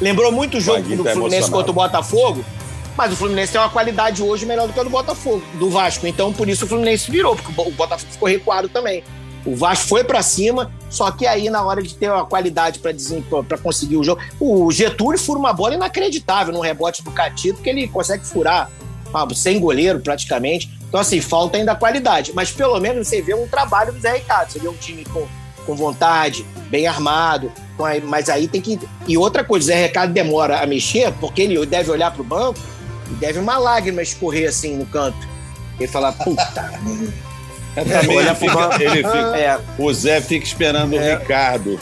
[0.00, 2.42] lembrou muito o jogo do tá Fluminense contra o Botafogo,
[2.96, 6.06] mas o Fluminense tem uma qualidade hoje melhor do que a do Botafogo, do Vasco.
[6.06, 9.02] Então, por isso o Fluminense virou, porque o Bo- o Botafogo ficou recuado também.
[9.46, 13.56] O Vasco foi pra cima, só que aí na hora de ter uma qualidade pra
[13.56, 17.88] conseguir o jogo, o Getúlio fura uma bola inacreditável no rebote do Catito, que ele
[17.88, 18.70] consegue furar
[19.14, 20.70] ah, sem goleiro praticamente.
[20.86, 24.50] Então assim, falta ainda qualidade, mas pelo menos você vê um trabalho do Zé Ricardo,
[24.50, 25.26] você vê um time com,
[25.64, 27.50] com vontade, bem armado,
[27.82, 28.78] aí- mas aí tem que
[29.08, 32.58] e outra coisa, o Zé Ricardo demora a mexer, porque ele deve olhar pro banco
[33.10, 35.28] e deve uma lágrima escorrer assim no canto.
[35.78, 36.44] Ele fala, puta,
[37.74, 39.58] Também Olha ele fica, ele fica- É.
[39.78, 41.78] o Zé fica esperando o Ricardo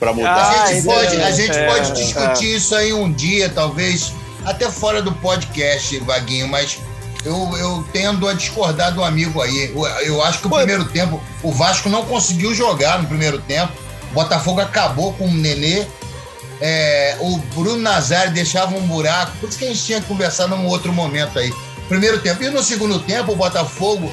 [0.00, 0.66] para A mudar.
[0.68, 4.12] gente, Ah, pode, a é, gente é, pode discutir isso aí um dia, talvez,
[4.44, 6.78] até fora do podcast, Vaguinho, mas
[7.24, 9.72] eu, eu tendo a discordar do amigo aí.
[9.74, 13.38] Eu, eu acho que o Pô, primeiro tempo, o Vasco não conseguiu jogar no primeiro
[13.40, 13.72] tempo.
[14.10, 15.86] O Botafogo acabou com o Nenê.
[16.60, 19.36] É, o Bruno Nazário deixava um buraco.
[19.38, 21.52] Por isso que a gente tinha que conversar num outro momento aí.
[21.88, 22.42] Primeiro tempo.
[22.42, 24.12] E no segundo tempo, o Botafogo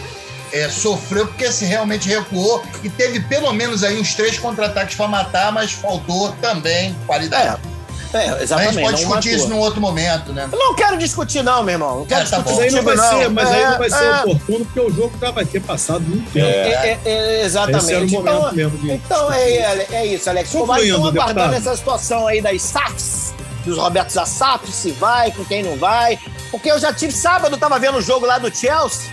[0.52, 5.08] é, sofreu porque se realmente recuou e teve pelo menos aí uns três contra-ataques para
[5.08, 7.60] matar, mas faltou também qualidade.
[7.60, 7.73] É,
[8.18, 8.74] é, a gente exatamente.
[8.76, 9.32] pode não discutir matou.
[9.32, 10.48] isso num outro momento, né?
[10.52, 12.00] Eu não quero discutir, não, meu irmão.
[12.00, 14.04] Não quero É, tá discutir aí não vai contigo, ser, mas aí não vai ser
[14.04, 16.46] É, oportuno, porque o jogo já vai ter passado muito tempo.
[16.46, 17.84] é, é, é, exatamente.
[17.86, 20.50] Esse era o momento então, mesmo de- então é, é, é isso, Alex.
[20.54, 21.54] Então, Concluindo, aguardando deputado.
[21.56, 23.34] essa situação aí das SAFs,
[23.66, 26.20] dos Robertos Assaf, se vai, com quem não vai.
[26.52, 29.10] Porque eu já tive sábado, eu tava vendo o jogo lá do Chelsea,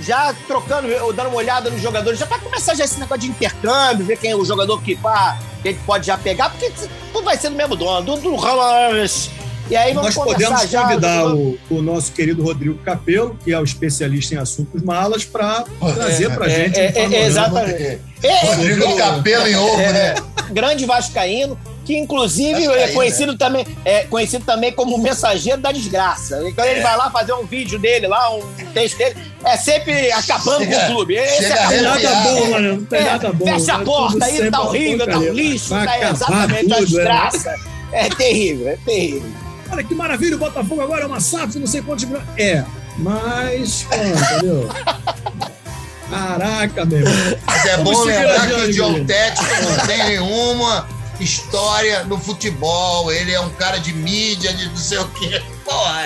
[0.00, 4.06] já trocando, dando uma olhada nos jogadores, já pra começar já esse negócio de intercâmbio,
[4.06, 6.72] ver quem é o jogador que, pá, gente pode já pegar, porque
[7.12, 9.30] tudo vai ser do mesmo dono, do, do Ramos.
[9.70, 10.82] E aí vamos Nós podemos já.
[10.82, 15.64] convidar o, o nosso querido Rodrigo Capelo, que é o especialista em assuntos malas, para
[15.94, 18.00] trazer para é, gente é, um é, exatamente.
[18.20, 20.14] É, Rodrigo Capelo em ovo, É, né?
[20.50, 26.42] grande vascaíno, que inclusive Vascaíno, é conhecido também, é conhecido também como mensageiro da desgraça.
[26.48, 28.42] Então ele vai lá fazer um vídeo dele lá, um
[28.74, 29.14] texto dele,
[29.44, 31.14] é sempre acabando Chega- com o clube.
[31.14, 32.22] Esse chega é tem nada arrepiar.
[32.24, 32.72] bom, mano.
[32.76, 33.44] Não tem é, nada bom.
[33.46, 36.82] fecha a É porta aí, tá uma horrível, tá um lixo, tá exatamente uma tudo,
[36.82, 36.84] é.
[36.84, 37.54] desgraça.
[37.92, 39.30] É terrível, é terrível.
[39.72, 42.24] Olha que maravilha, o Botafogo agora é uma SAF, não sei quantos milhões.
[42.36, 42.64] É,
[42.98, 44.68] mas, pô, entendeu?
[46.10, 47.04] Caraca, meu.
[47.46, 49.04] Mas é Vamos bom lembrar que o John.
[49.04, 49.44] Texton
[49.76, 50.88] não tem nenhuma
[51.24, 53.10] história no futebol.
[53.12, 55.42] Ele é um cara de mídia, de não sei o quê.
[55.64, 56.04] Porra.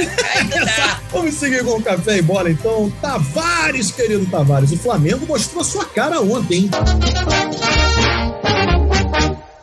[1.10, 2.92] Vamos seguir com o café e bola, então.
[3.00, 4.72] Tavares, querido Tavares.
[4.72, 6.70] O Flamengo mostrou sua cara ontem, hein?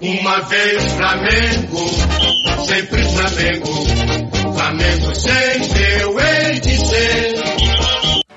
[0.02, 4.54] Uma vez Flamengo, sempre Flamengo.
[4.54, 7.41] Flamengo sempre eu hei de ser.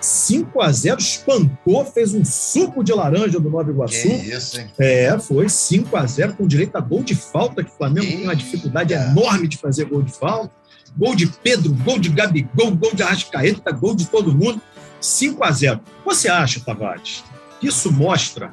[0.04, 4.02] 5 a 0 espantou, fez um suco de laranja do Nova Iguaçu.
[4.02, 4.70] Que isso, hein?
[4.78, 8.22] É, foi 5 a 0 com direito a gol de falta, que o Flamengo tem
[8.22, 9.06] uma dificuldade Eita.
[9.06, 10.52] enorme de fazer gol de falta.
[10.96, 14.60] Gol de Pedro, gol de Gabigol, gol de Arrascaeta, gol de todo mundo.
[15.00, 17.24] 5 a 0 Você acha, Tavares,
[17.60, 18.52] que isso mostra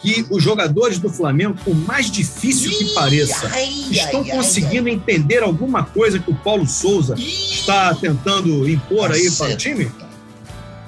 [0.00, 3.50] que os jogadores do Flamengo, por mais difícil que pareça,
[3.90, 9.56] estão conseguindo entender alguma coisa que o Paulo Souza está tentando impor aí para o
[9.56, 9.90] time?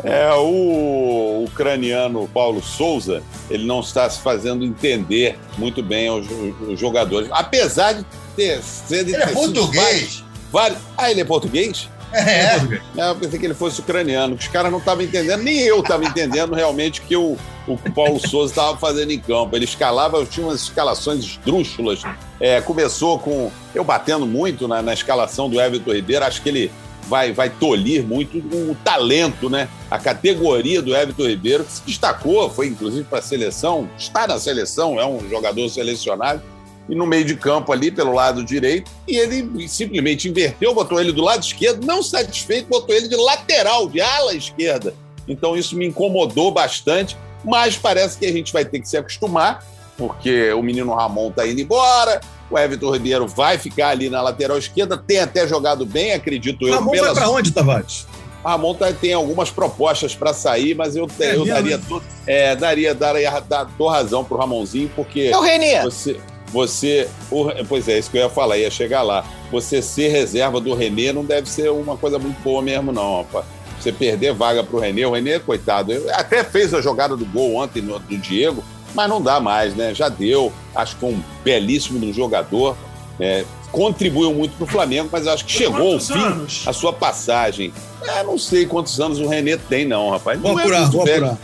[0.05, 6.27] É, o ucraniano Paulo Souza, ele não está se fazendo entender muito bem aos,
[6.69, 7.29] os jogadores.
[7.33, 9.11] Apesar de ter sido.
[9.11, 10.25] Ele é português.
[10.53, 11.89] Vários, ah, ele é português?
[12.13, 12.57] É.
[12.97, 16.05] É, eu pensei que ele fosse ucraniano, os caras não estavam entendendo, nem eu estava
[16.05, 17.37] entendendo realmente o que o,
[17.67, 19.55] o Paulo Souza estava fazendo em campo.
[19.55, 22.03] Ele escalava, eu tinha umas escalações esdrúxulas.
[22.41, 26.73] É, começou com eu batendo muito na, na escalação do Everton Ribeiro, acho que ele
[27.09, 29.69] vai, vai tolir muito o talento, né?
[29.91, 34.39] A categoria do Everton Ribeiro, que se destacou, foi inclusive para a seleção, está na
[34.39, 36.43] seleção, é um jogador selecionado
[36.89, 41.13] e no meio de campo ali, pelo lado direito, e ele simplesmente inverteu, botou ele
[41.13, 44.95] do lado esquerdo, não satisfeito, botou ele de lateral, de ala esquerda.
[45.27, 49.65] Então isso me incomodou bastante, mas parece que a gente vai ter que se acostumar,
[49.99, 52.21] porque o menino Ramon tá indo embora,
[52.51, 56.75] o Everton Ribeiro vai ficar ali na lateral esquerda, tem até jogado bem, acredito eu.
[56.75, 58.07] Ramon vai para onde, Tavares?
[58.45, 61.83] Ramon tá, tem algumas propostas para sair, mas eu, É eu daria, né?
[61.89, 65.83] to- é, daria, daria, dar- dou razão pro Ramonzinho, porque É o Renê.
[65.83, 69.25] você, você, o- pois é, isso que eu ia falar, ia chegar lá.
[69.51, 73.45] Você ser reserva do Renê não deve ser uma coisa muito boa mesmo, não, rapaz.
[73.79, 77.57] Você perder vaga pro Renê, o Renê, coitado, ele até fez a jogada do gol
[77.57, 78.65] ontem no, do Diego,
[78.95, 79.95] mas não dá mais, né?
[79.95, 82.77] Já deu, acho que é um belíssimo do jogador,
[83.21, 86.63] é, contribuiu muito pro Flamengo, mas eu acho que chegou ao fim anos?
[86.67, 87.73] a sua passagem.
[88.03, 90.41] É, não sei quantos anos o Renê tem, não, rapaz.
[90.41, 91.27] Vou Não é apurar, muito vou velho.
[91.27, 91.39] apurar.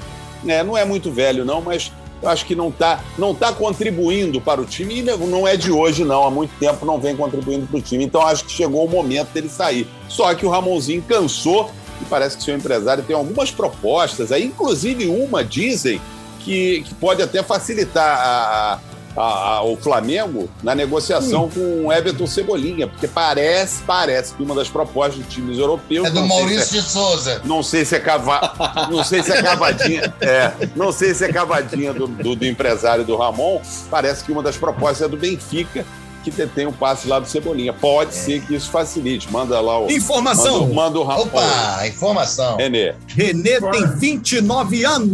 [0.46, 1.90] É, não é muito velho, não, mas
[2.22, 5.00] eu acho que não está não tá contribuindo para o time.
[5.00, 6.26] E não é de hoje, não.
[6.26, 8.04] Há muito tempo não vem contribuindo para o time.
[8.04, 9.86] Então acho que chegou o momento dele sair.
[10.08, 11.70] Só que o Ramonzinho cansou
[12.00, 16.00] e parece que seu empresário tem algumas propostas, aí, inclusive uma, dizem,
[16.44, 18.78] que, que pode até facilitar a-
[19.16, 19.22] a-
[19.56, 24.68] a- o Flamengo na negociação com o Everton Cebolinha, porque parece, parece que uma das
[24.68, 26.06] propostas de times europeus.
[26.08, 27.40] É do se Maurício de Souza.
[27.44, 28.88] não sei se é cava...
[28.90, 33.04] não sei se é cavadinha, é, não sei se é cavadinha do, do- do empresário
[33.04, 33.60] do Ramon.
[33.90, 35.84] Parece que uma das propostas é do Benfica
[36.24, 37.72] que detém o passe lá do Cebolinha.
[37.72, 39.30] Pode ser que isso facilite.
[39.30, 39.90] Manda lá o.
[39.90, 40.62] Informação.
[40.62, 41.26] Manda, manda o Rafael.
[41.26, 42.56] Opa, informação.
[42.56, 45.08] Renê, Renê tem 29 anos.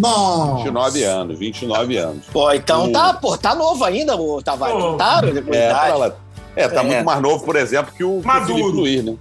[0.62, 2.26] 29 anos, 29 anos.
[2.32, 4.78] Pô, então O- tá, pô, tá novo ainda, o Tavares.
[4.78, 5.20] Não tá?
[5.52, 6.12] É, lá.
[6.56, 6.84] É, tá É.
[6.84, 8.54] muito mais novo, por exemplo, que o, que o Maduro.
[8.56, 9.16] Felipe Luiz, né?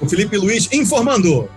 [0.00, 1.48] O Felipe Luiz informando.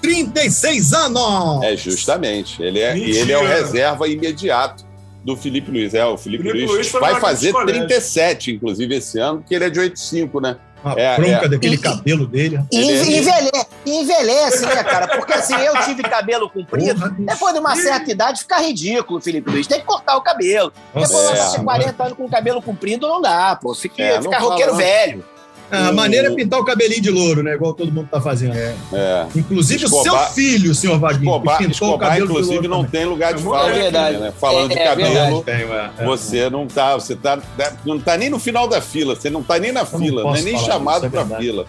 [0.00, 1.62] 36 anos.
[1.64, 2.62] É, justamente.
[2.62, 3.18] Ele é, e Mentira.
[3.20, 4.85] ele é o reserva imediato
[5.26, 5.92] do Felipe Luiz.
[5.92, 7.74] É, o Felipe, Felipe Luiz, Luiz vai fazer de colégio.
[7.86, 10.56] 37, inclusive, esse ano, porque ele é de 85, né?
[10.84, 11.48] Uma É, bronca é.
[11.48, 12.60] daquele E- cabelo dele.
[12.70, 15.08] E é- enve- envelhece, envelhece, né, cara?
[15.16, 16.94] Porque assim, eu tive cabelo comprido.
[17.00, 17.16] Porra.
[17.18, 19.66] Depois de uma certa idade, fica ridículo, Felipe Luiz.
[19.66, 20.72] Tem que cortar o cabelo.
[20.94, 21.64] Nossa Depois de você ter Senhora.
[21.64, 23.74] 40 anos com cabelo comprido, não dá, pô.
[23.74, 24.78] Fica, É, fica roqueiro não.
[24.78, 25.24] velho.
[25.70, 27.54] A maneira é pintar o cabelinho de louro, né?
[27.54, 28.54] Igual todo mundo tá fazendo.
[28.56, 29.26] É.
[29.34, 32.54] Inclusive o Escobar- seu filho, senhor Vaguinho, que Escobar, pintou o Escobar, cabelo de inclusive,
[32.56, 32.90] louro não também.
[33.00, 33.68] tem lugar de É fala.
[33.70, 34.16] aqui, verdade.
[34.18, 34.32] né?
[34.40, 36.04] Falando de É, é cabelo, é, é.
[36.04, 37.38] você não tá, você tá,
[37.84, 40.32] não tá nem no final da fila, você não tá nem na fila, não, é
[40.32, 41.66] posso nem chamado isso, é pra fila.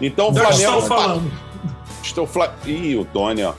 [0.00, 1.32] Então o Flamengo estão falando.
[2.02, 2.54] Estou fla...
[2.66, 3.52] Ih, o Tony, ó.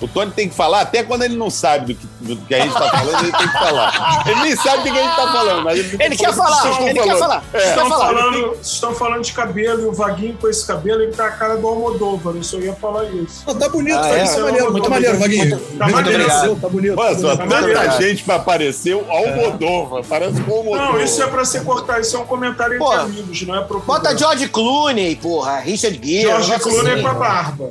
[0.00, 2.60] O Tony tem que falar, até quando ele não sabe do que, do que a
[2.60, 4.22] gente tá falando, ele tem que falar.
[4.26, 6.86] Ele nem sabe do que a gente tá falando, mas ele, Ele quer falar, Estão
[6.88, 7.18] ele quer falando.
[7.18, 7.44] falar.
[7.54, 7.58] É.
[7.58, 8.06] Quer Estão falar.
[8.06, 11.56] falando, estão falando de cabelo e o Vaguinho com esse cabelo, ele tá a cara
[11.56, 12.34] do Almodóvar.
[12.36, 13.42] Eu só ia falar isso.
[13.46, 14.24] Não, tá bonito, Ah, tá, é?
[14.26, 15.58] tá maneiro, muito maneiro, Vaguinho.
[15.78, 16.56] Tá maneiro.
[16.60, 16.94] Tá bonito.
[17.00, 17.48] Olha tá só, bonito.
[17.48, 20.04] tanta gente pra aparecer o Almodóvar.
[20.06, 20.92] Parece com o Almodóvar.
[20.92, 23.64] Não, isso é pra ser cortado, isso é um comentário entre Pô, amigos, não é
[23.64, 24.08] propaganda.
[24.10, 25.58] Bota George Clooney, porra.
[25.60, 26.22] Richard Gere.
[26.22, 27.02] George Clooney assim.
[27.02, 27.70] com a barba.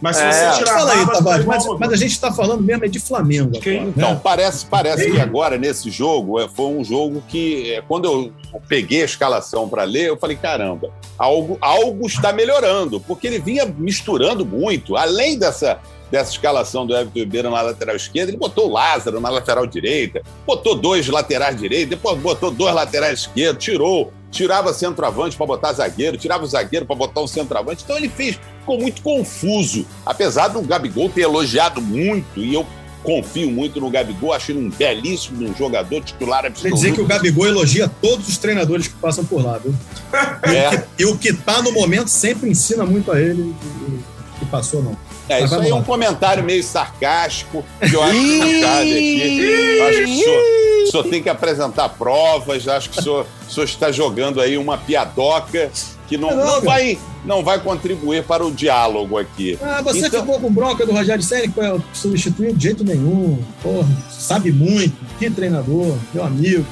[0.00, 0.32] Mas se É.
[0.32, 2.98] você tirar Fala a aí, Tavares, mas, mas a gente tá falando mesmo é de
[2.98, 3.58] Flamengo.
[3.60, 3.76] Quem?
[3.80, 4.20] agora, Então, né?
[4.22, 8.32] parece, parece que agora, nesse jogo, é, foi um jogo que, é, quando eu
[8.66, 13.66] peguei a escalação para ler, eu falei, caramba, algo, algo está melhorando, porque ele vinha
[13.66, 15.78] misturando muito, além dessa,
[16.10, 20.22] dessa escalação do Everton Ribeiro na lateral esquerda, ele botou o Lázaro na lateral direita,
[20.46, 26.16] botou dois laterais direitos, depois botou dois laterais esquerdos, tirou, tirava centroavante para botar zagueiro,
[26.16, 28.38] tirava o zagueiro para botar um centroavante, então ele fez,
[28.70, 32.64] ficou muito confuso, apesar do Gabigol ter elogiado muito, e eu
[33.02, 36.74] confio muito no Gabigol, acho ele um belíssimo um jogador titular Quer absoluto.
[36.74, 39.74] dizer que o Gabigol elogia todos os treinadores que passam por lá, viu?
[40.42, 44.82] É, E o que tá no momento sempre ensina muito a ele o que passou,
[44.82, 44.96] não.
[45.28, 48.92] é, isso Mas aí é um comentário meio sarcástico, que eu acho que não cabe
[48.92, 49.78] aqui.
[49.78, 50.42] Eu acho que o senhor,
[50.84, 54.58] o senhor tem que apresentar provas, acho que o senhor, o senhor está jogando aí
[54.58, 55.70] uma piadoca
[56.10, 59.56] que não, Não, não, vai, não vai contribuir para o diálogo aqui.
[59.62, 63.38] Ah, você Então- ficou com bronca do Rogério Senna, que foi substituído de jeito nenhum.
[63.62, 64.92] Porra, sabe muito.
[65.20, 66.66] Que treinador, meu amigo.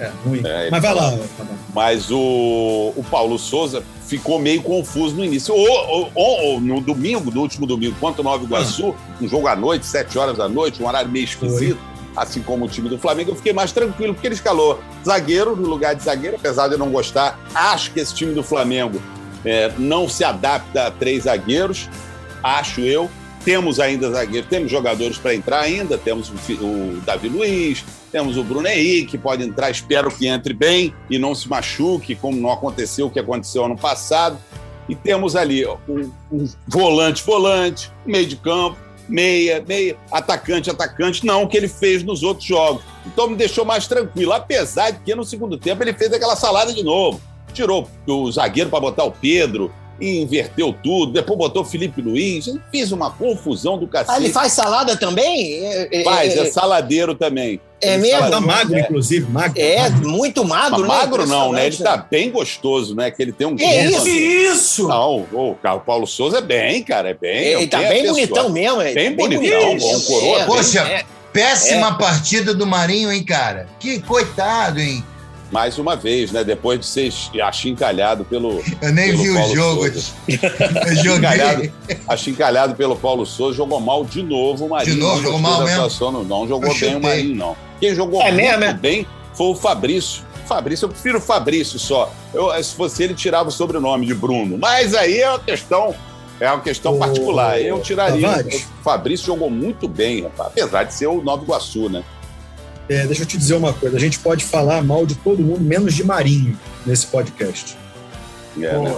[0.00, 0.40] É, ruim.
[0.44, 1.10] É, Mas vai lá.
[1.10, 1.30] Tavares.
[1.74, 5.54] Mas o, o Paulo Souza ficou meio confuso no início.
[5.54, 9.54] Ou, ou- ou- no domingo, no último domingo, contra o Nova Iguaçu, um jogo à
[9.54, 11.78] noite, sete horas da noite, um horário meio esquisito,
[12.20, 15.66] assim como o time do Flamengo, eu fiquei mais tranquilo, porque ele escalou zagueiro no
[15.66, 17.40] lugar de zagueiro, apesar de eu não gostar.
[17.54, 19.00] Acho que esse time do Flamengo
[19.42, 21.88] é, não se adapta a três zagueiros,
[22.42, 23.10] acho eu.
[23.42, 28.44] Temos ainda zagueiros, temos jogadores para entrar ainda, temos o, o Davi Luiz, temos o
[28.44, 33.06] Bruno Henrique, pode entrar, espero que entre bem e não se machuque, como não aconteceu
[33.06, 34.36] o que aconteceu ano passado.
[34.86, 38.76] E temos ali ó, um, um volante, volante, meio de campo,
[39.10, 42.82] meia, meia, atacante, atacante, não o que ele fez nos outros jogos.
[43.04, 46.72] Então me deixou mais tranquilo, apesar de que no segundo tempo ele fez aquela salada
[46.72, 47.20] de novo.
[47.52, 52.46] Tirou o zagueiro para botar o Pedro, e inverteu tudo, depois botou o Felipe Luiz,
[52.46, 54.10] ele fez uma confusão do cacete.
[54.12, 55.54] Ah, ele faz salada também?
[55.64, 57.60] É, é, Faz, é, é saladeiro também.
[57.82, 58.30] É Ele mesmo?
[58.30, 59.58] Tá magro, inclusive, magro.
[59.60, 60.96] é muito magro, Mas né?
[60.96, 61.66] magro não, né?
[61.66, 63.10] Ele tá bem gostoso, né?
[63.10, 63.96] Que ele tem um Que isso?
[63.96, 64.18] Assim.
[64.18, 64.88] isso?
[64.88, 67.38] Não, o Carlos Paulo Souza é bem, cara, é bem.
[67.38, 68.82] Ele tá bem bonitão mesmo.
[68.82, 71.04] é Bem bonitão, bom, coroa, Poxa, é.
[71.32, 73.66] péssima partida do Marinho, hein, cara?
[73.78, 75.02] Que coitado, hein?
[75.50, 76.44] Mais uma vez, né?
[76.44, 78.62] Depois de ser achincalhado pelo.
[78.80, 79.82] Eu nem pelo vi o Paulo jogo.
[79.84, 80.12] Souza.
[80.28, 81.28] Eu joguei.
[81.28, 81.72] Achincalhado,
[82.08, 84.94] achincalhado pelo Paulo Souza, jogou mal de novo o Marinho.
[84.94, 86.12] De novo, Não jogou mal mesmo?
[86.12, 87.00] não, não jogou Eu bem o.
[87.00, 87.56] Marinho, não.
[87.80, 88.72] Quem jogou É muito mesmo, é?
[88.74, 90.22] bem foi o Fabrício.
[90.46, 92.12] Fabrício, eu prefiro o Fabrício só.
[92.34, 94.58] Eu, se fosse ele, tirava o sobrenome de Bruno.
[94.58, 95.94] Mas aí é uma questão,
[96.40, 97.60] é uma questão particular.
[97.60, 98.28] Eu tiraria.
[98.28, 98.66] Tavares.
[98.80, 102.02] O Fabrício jogou muito bem, rapaz, apesar de ser o Nova Iguaçu, né?
[102.90, 103.96] É, deixa eu te dizer uma coisa.
[103.96, 107.76] A gente pode falar mal de todo mundo, menos de Marinho, nesse podcast.
[108.60, 108.96] É, né?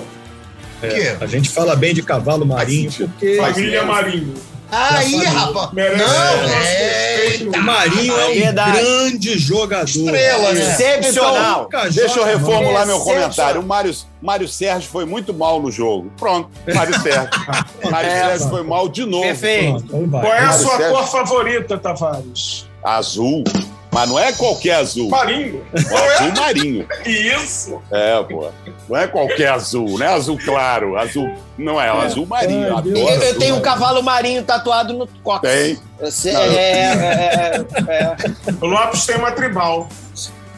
[0.81, 1.17] É, quê?
[1.21, 4.33] a gente fala bem de cavalo marinho, porque Família Marinho.
[4.71, 5.71] Aí, rapaz.
[5.75, 7.59] Merece Não, é.
[7.59, 8.79] o Marinho é um verdade.
[8.81, 9.85] grande jogador.
[9.85, 10.73] Estrela, né?
[10.73, 11.63] Excepcional.
[11.65, 13.61] Nunca Deixa eu reformular meu comentário.
[13.61, 16.11] O Mário, Mário Sérgio foi muito mal no jogo.
[16.17, 17.29] Pronto, Mário Sérgio.
[17.91, 19.25] Mário É, Sérgio foi mal de novo.
[19.25, 19.85] Perfeito.
[19.85, 20.21] Pronto, então.
[20.23, 20.93] Qual é a Mário sua Sérgio.
[20.97, 22.67] cor favorita, Tavares?
[22.83, 23.45] Azul.
[23.93, 25.11] Mas não é qualquer azul.
[25.11, 25.63] Marinho.
[25.73, 26.87] O azul marinho.
[27.05, 27.83] Isso.
[27.91, 28.49] É, pô.
[28.89, 30.97] Não é qualquer azul, não é azul claro.
[30.99, 31.31] Azul.
[31.59, 32.75] Não é, é o azul marinho.
[32.77, 35.43] Adoro Eu, eu azul tenho um cavalo marinho tatuado no cox.
[35.43, 35.79] Tem.
[36.11, 38.17] Sei, é, é, é, é.
[38.61, 39.87] O Lopes tem uma tribal.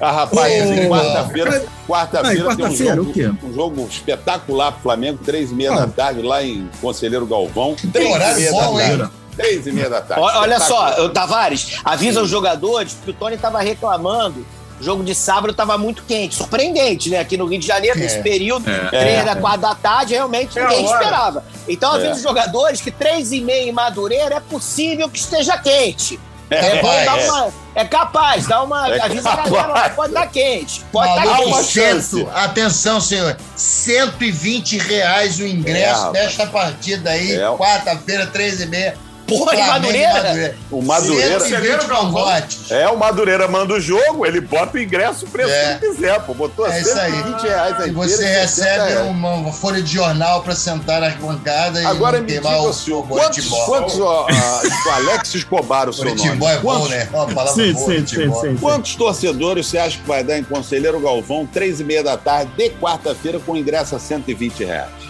[0.01, 1.51] Ah, rapaz, Ô, quarta-feira.
[1.57, 3.30] Ai, Quarta-feira tem um quarta-feira, jogo, o quê?
[3.45, 5.80] um jogo espetacular pro Flamengo, três e meia Ah.
[5.80, 7.76] da tarde, lá em Conselheiro Galvão.
[7.95, 9.11] E horário bom, da hein?
[9.37, 10.22] Três e meia da tarde.
[10.22, 11.01] Olha olha só, Espetacular.
[11.07, 14.47] ô, Tavares, avisa os jogadores que o Tony tava reclamando.
[14.80, 16.35] O jogo de sábado estava muito quente.
[16.35, 17.18] Surpreendente, né?
[17.20, 18.01] Aqui no Rio de Janeiro, É.
[18.03, 18.89] nesse período, É.
[18.89, 19.24] três É.
[19.24, 21.45] da quatro da tarde, realmente É a ninguém esperava.
[21.68, 22.12] Então avisa É.
[22.14, 26.18] os jogadores que três e meia em Madureira é possível que esteja quente.
[26.51, 27.24] É, bom vai, dar é.
[27.30, 28.89] uma- é capaz, dá uma.
[28.95, 30.85] É avisa a galera, pode estar quente.
[30.93, 31.72] Pode estar uma quente.
[31.72, 33.37] cento, atenção, senhor.
[33.57, 37.49] 120 reais o ingresso É, desta partida aí, É.
[37.57, 38.95] quarta-feira, 13h30.
[39.27, 40.57] Porra, Flamengo e Madureira?
[40.70, 41.41] O Madureira.
[41.41, 42.70] 120 convotes.
[42.70, 45.77] É, o Madureira manda o jogo, ele bota o ingresso, o preço É.
[45.79, 46.35] que ele quiser, pô.
[46.35, 47.12] Botou É isso aí.
[47.12, 51.01] 120 reais a E você inteira, 60 recebe uma, uma folha de jornal para sentar
[51.01, 55.93] na bancada e Agora me diga, o senhor, quantos, quantos ó, o Alex Escobar, o
[55.93, 56.47] seu nome?
[56.47, 57.09] É bom, né?
[57.12, 58.57] Ó, a palavra Sim, boa, sim, sim, sim.
[58.57, 62.51] Quantos torcedores você acha que vai dar em Conselheiro Galvão, três e meia da tarde,
[62.57, 65.04] de quarta-feira, com ingresso a 120 reais?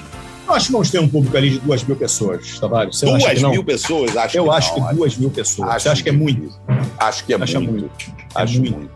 [0.47, 2.97] Eu acho que vamos ter um público ali de duas mil pessoas, Tavares.
[2.99, 3.51] Você Duas que não?
[3.51, 4.17] mil pessoas?
[4.17, 5.69] Acho Eu que acho não, que duas mil pessoas.
[5.71, 6.41] acho Você acha que é muito?
[6.41, 6.61] difícil.
[6.99, 7.81] Acho que é Acha muito.
[7.81, 7.95] muito.
[8.35, 8.77] Acho muito.
[8.77, 8.91] muito.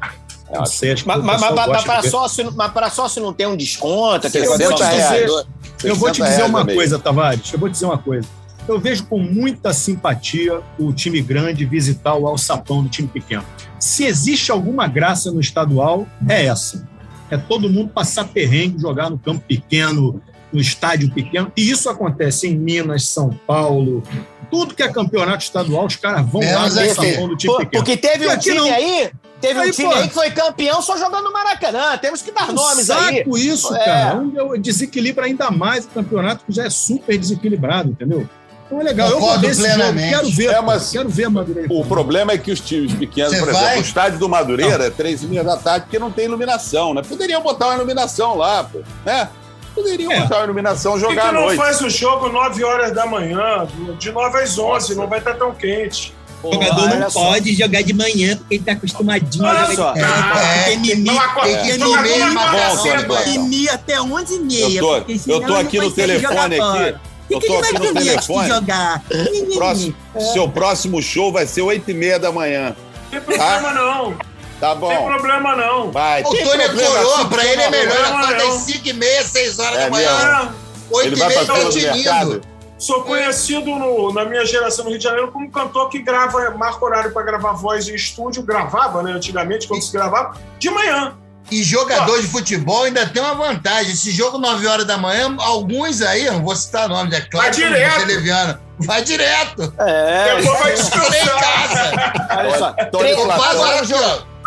[0.50, 2.10] Acho que Mas, mas, para ver.
[2.10, 4.26] sócio, mas para sócio não tem um desconto?
[4.26, 5.30] aquele 60 negócio de reais.
[5.30, 5.46] torcedor?
[5.84, 7.52] Eu vou te 60 dizer uma coisa, Tavares.
[7.52, 8.28] Eu vou te dizer uma coisa.
[8.66, 13.44] Eu vejo com muita simpatia o time grande visitar o alçapão do time pequeno.
[13.78, 16.86] Se existe alguma graça no estadual, é essa.
[17.30, 20.20] É todo mundo passar perrengue, jogar no campo pequeno,
[20.52, 21.52] no estádio pequeno.
[21.56, 24.02] E isso acontece em Minas, São Paulo.
[24.50, 27.84] Tudo que é campeonato estadual, os caras vão lá Menos no do time Por- pequeno.
[27.84, 28.64] porque teve E um time não.
[28.72, 29.10] aí,
[29.42, 29.94] teve um Aí, time pô.
[29.94, 31.98] aí que foi campeão só jogando no Maracanã.
[31.98, 33.16] Temos que dar Um nomes aí.
[33.18, 33.84] saco isso, É.
[33.84, 34.16] cara.
[34.16, 38.26] Um desequilibra ainda mais o campeonato que já é super desequilibrado, entendeu?
[38.66, 39.08] Então é legal.
[39.10, 40.46] Eu vou ver esse jogo, quero ver.
[40.50, 41.68] É, mas Quero ver Madureira.
[41.72, 43.78] O problema é que os times pequenos, Você por exemplo, vai?
[43.78, 47.02] o estádio do Madureira é três e meia da tarde porque não tem iluminação, né?
[47.06, 49.28] Poderiam botar uma iluminação lá, pô, né?
[49.82, 50.20] Poderiam É.
[50.20, 51.56] botar uma iluminação, Por que, jogar que não noite.
[51.56, 53.66] faz o jogo 9 horas da manhã?
[53.98, 56.14] De 9 às 11, não vai estar tão quente.
[56.42, 57.20] O jogador olha não só.
[57.30, 59.92] pode jogar de manhã porque ele tá acostumadinho a Olha jogar só.
[59.92, 60.38] de tarde.
[60.38, 61.56] É, Porque mimi, Não acorda.
[61.56, 63.32] porque Jogador mimi, não acorda Bom, cedo, Tony Platão.
[63.32, 64.78] mimi até 11 e meia.
[64.78, 64.96] Eu tô-
[65.32, 66.96] eu tô não aqui no jogar telefone aqui.
[67.28, 68.48] O Eu que, tô que ele aqui vai no telefone.
[68.48, 69.02] jogar?
[69.54, 69.94] Próximo,
[70.32, 72.74] Seu próximo show vai ser oito e meia da manhã.
[73.10, 74.12] Não tem problema não.
[74.12, 74.27] Tá Não
[74.60, 75.06] tem bom.
[75.06, 75.90] problema não.
[75.90, 76.22] Vai.
[76.22, 78.04] O Tony é problema, coroa, pra ele é melhor.
[78.04, 80.16] Acorda às 5 e meia, 6 horas É da manhã.
[80.38, 80.54] mesmo.
[80.90, 82.40] 8 Ele e meia, tá tinindo.
[82.78, 86.84] Sou conhecido no- na minha geração no Rio de Janeiro como cantor que grava, marca
[86.84, 89.12] horário para gravar voz em estúdio, gravava, né?
[89.12, 91.14] Antigamente, quando se gravava, de manhã.
[91.50, 93.92] E jogador de futebol ainda tem uma vantagem.
[93.92, 97.56] Esse jogo 9 horas da manhã, alguns aí, não vou citar nomes, é claro, Vai
[97.56, 97.90] direto.
[97.90, 98.58] vou ser leviano.
[98.80, 99.74] Vai direto.
[99.78, 101.40] É, Depois vai Nem em descansar.
[101.40, 102.38] casa.
[102.38, 102.68] olha só.
[102.68, 103.28] Eu Platão.
[103.42, 104.37] faço agora o aqui, jogo, ó.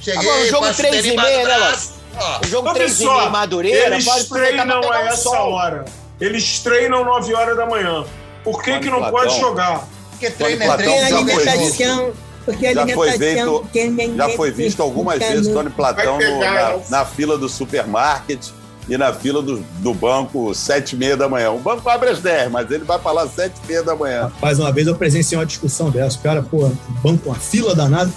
[0.00, 1.78] Cheguei, Agora o jogo passo três tênis e meia, né.
[2.16, 5.52] Ó, o jogo Ô, 3 e meia Madureira, Eles pode treinam a essa sol.
[5.52, 5.84] hora.
[6.20, 8.04] Eles treinam 9 horas da manhã.
[8.44, 9.18] Por que, Tony que não Platão.
[9.18, 9.86] pode jogar?
[10.10, 11.78] Porque treino é Platão treino, Porque a já é visto.
[11.78, 11.90] jogo.
[11.92, 12.12] alimentação.
[12.44, 13.62] Porque a Já foi alimentação.
[13.62, 17.38] visto- ninguém Já foi visto algumas fica vezes no- Tony Platão no- na, na fila
[17.38, 18.46] do supermarket
[18.88, 21.52] e na fila do, do banco sete e meia da manhã.
[21.52, 24.32] O banco abre às 10, mas ele vai lá sete e meia da manhã.
[24.42, 26.18] Mais uma vez eu presenciei uma discussão dessa.
[26.18, 26.70] O cara, pô,
[27.02, 28.10] banco, uma fila danada.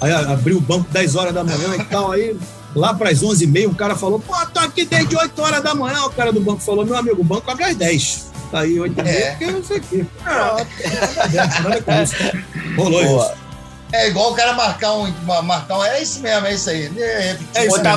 [0.00, 2.12] Aí abriu o banco 10 horas da manhã e tal.
[2.12, 2.36] Aí
[2.74, 6.02] lá para as 11h30, um cara falou: pô, tô aqui desde 8 horas da manhã.
[6.04, 8.28] O cara do banco falou: meu amigo, o banco abre às 10.
[8.50, 9.30] Tá aí 8 h É.
[9.30, 10.06] porque não sei o quê.
[10.24, 12.14] Nada com isso.
[12.76, 13.47] Rolou isso.
[13.92, 15.10] É igual o cara marcar um.
[15.44, 16.92] Marcar um é isso mesmo, é isso aí.
[16.98, 17.94] É, É Ô, né,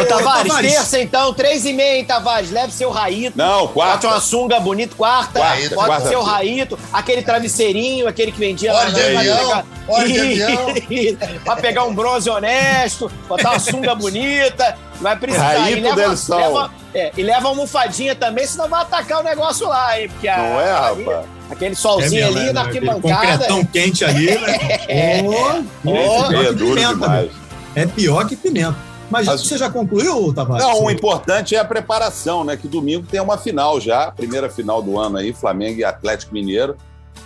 [0.00, 2.50] Ô, Tavares, terça então, três e meia, hein, Tavares?
[2.50, 3.36] Leve seu raíto.
[3.36, 4.06] Não, Bote quarta.
[4.08, 5.38] uma sunga bonita, quarta.
[5.40, 6.08] Quarta, Bote quarta.
[6.08, 10.66] seu raíto, aquele travesseirinho, aquele que vendia Hora de vai avião, hora de avião.
[11.44, 14.78] pra pegar um bronze honesto, botar uma sunga bonita.
[15.00, 15.58] Vai precisar.
[15.58, 16.38] Raíto e leva, del Sol.
[16.38, 20.08] leva- é, e leva uma almofadinha também, senão vai atacar o negócio lá, hein?
[20.08, 21.26] Porque a- Não é, rapaz?
[21.50, 22.66] Aquele solzinho mesmo, ali é, na né?
[22.68, 23.28] Arquibancada.
[23.28, 25.22] concretão quente ali, né?
[25.84, 27.30] Ô, Ô, pior É que duro pimenta, demais.
[27.74, 28.76] É pior que pimenta.
[29.10, 30.66] Mas, Mas- você já concluiu, Tavares?
[30.66, 32.56] Não, o importante é a preparação, né?
[32.56, 36.76] Que domingo tem uma final já, primeira final do ano aí, Flamengo e Atlético Mineiro.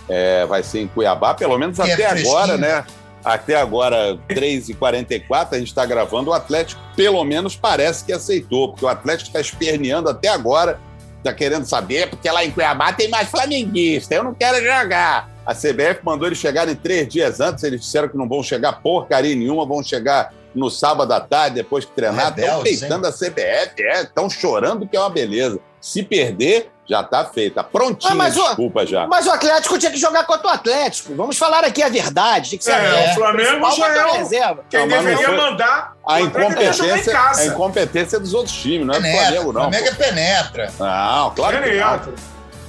[0.07, 2.37] É, vai ser em Cuiabá, pelo menos é até fresquinho.
[2.37, 2.85] agora, né?
[3.23, 6.29] Até agora, 3h44, a gente está gravando.
[6.31, 10.79] O Atlético, pelo menos, parece que aceitou, porque o Atlético está esperneando até agora,
[11.23, 15.31] está querendo saber, porque lá em Cuiabá tem mais flamenguista, eu não quero jogar.
[15.45, 19.35] A CBF mandou eles chegarem três dias antes, eles disseram que não vão chegar porcaria
[19.35, 22.33] nenhuma, vão chegar no sábado à tarde, depois que treinar.
[22.37, 25.59] Estão peitando a CBF, estão chorando que é uma beleza.
[25.81, 27.63] Se perder, já tá feita.
[27.63, 29.07] Prontinha, Ah, mas, desculpa já.
[29.07, 31.15] Mas o Atlético tinha que jogar contra o Atlético.
[31.15, 32.49] Vamos falar aqui a verdade.
[32.49, 34.65] Tinha que ser É, Atlético o Flamengo principal já contra é o- reserva.
[34.69, 37.41] Quem Não, deveria foi- mandar A o incompetência, casa.
[37.41, 39.25] a incompetência é dos outros times, não é do Penetra.
[39.25, 39.61] Flamengo, não.
[39.61, 39.97] Flamengo é pô.
[40.03, 40.73] penetra.
[40.79, 41.89] Não, claro que não.
[41.99, 42.13] Penetra.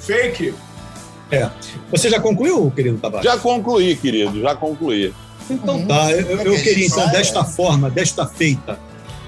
[0.00, 0.54] Fake.
[1.30, 1.48] É.
[1.90, 3.24] Você já concluiu, querido Tavares?
[3.24, 5.12] Já concluí, querido, já concluí.
[5.50, 7.44] Então tá, eu, eu- eu queria então, desta é.
[7.44, 8.78] forma, desta feita,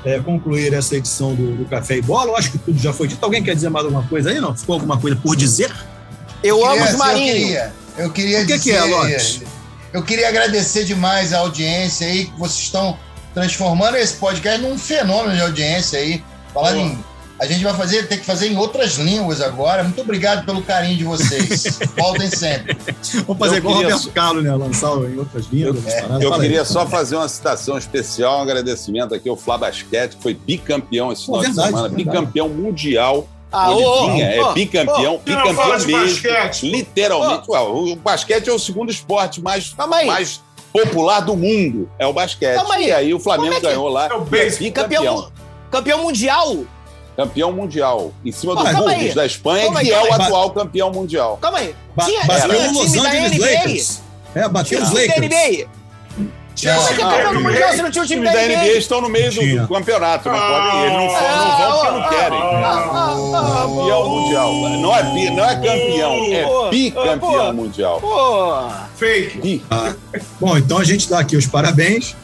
[0.07, 2.31] é, concluir essa edição do, do Café e Bola.
[2.31, 3.23] Eu acho que tudo já foi dito.
[3.25, 4.41] Alguém quer dizer mais alguma coisa aí?
[4.41, 4.57] Não?
[4.57, 5.75] Ficou alguma coisa por dizer?
[6.45, 7.41] Eu amo os marinhos.
[7.41, 9.43] Eu queria, eu queria O que que dizer, é, Lopes?
[9.93, 12.97] Eu queria agradecer demais a audiência aí, que vocês estão
[13.35, 16.23] transformando esse podcast num fenômeno de audiência aí.
[16.55, 16.87] Falando Boa.
[16.87, 17.05] em.
[17.39, 19.83] A gente vai fazer, tem que fazer em outras línguas agora.
[19.85, 21.79] Muito obrigado pelo carinho de vocês.
[21.97, 22.77] Voltem sempre.
[23.27, 24.55] Vamos fazer Eu igual o Roberto Carlos, né?
[24.55, 25.85] Lançar em outras línguas.
[25.85, 26.23] paradas.
[26.23, 26.49] Eu Fala aí.
[26.49, 31.13] queria só fazer uma citação especial, um agradecimento aqui ao Flá Basquete, que foi bicampeão
[31.13, 32.05] esse final verdade, de semana, verdade.
[32.11, 33.29] bicampeão mundial.
[33.53, 36.23] Ah, ô, vinha, ô, é bicampeão, Você não fala bicampeão de mesmo.
[36.23, 36.71] basquete?
[36.71, 37.51] Literalmente.
[37.51, 40.07] Ué, o basquete é o segundo esporte mais, aí.
[40.07, 40.41] mais
[40.73, 41.89] popular do mundo.
[41.99, 42.59] É o basquete.
[42.73, 42.87] Aí.
[42.87, 44.09] E aí o Flamengo é que- ganhou lá.
[44.09, 44.65] É o e beisebol.
[44.69, 45.05] bicampeão.
[45.05, 45.33] Campeão,
[45.71, 46.65] campeão mundial.
[47.17, 48.13] Campeão mundial.
[48.25, 49.15] Em cima do Pô, calma Bulls aí.
[49.15, 50.23] da Espanha, Calma aí, que é calma o aí.
[50.27, 51.39] atual campeão mundial.
[51.41, 51.75] Calma aí.
[51.97, 53.39] Ba Tinha, bateu tinha o Los Angeles.
[53.39, 54.03] Lakers.
[54.35, 55.17] É, bateu os Lakers.
[55.19, 55.67] NBA.
[56.55, 57.51] Tinha Como é que é sido campeão do NBA.
[57.51, 60.29] mundial se não tinha o Os time times da NBA estão no meio do, campeonato.
[60.29, 60.41] Não Ah.
[60.41, 62.39] podem, eles não, vão- porque não querem.
[62.43, 64.53] Ah, Campeão mundial.
[64.53, 66.13] Não é, bi, não é campeão,
[66.67, 68.01] é bicampeão mundial.
[68.97, 69.65] Fake.
[70.41, 72.15] Bom, então a gente dá aqui os parabéns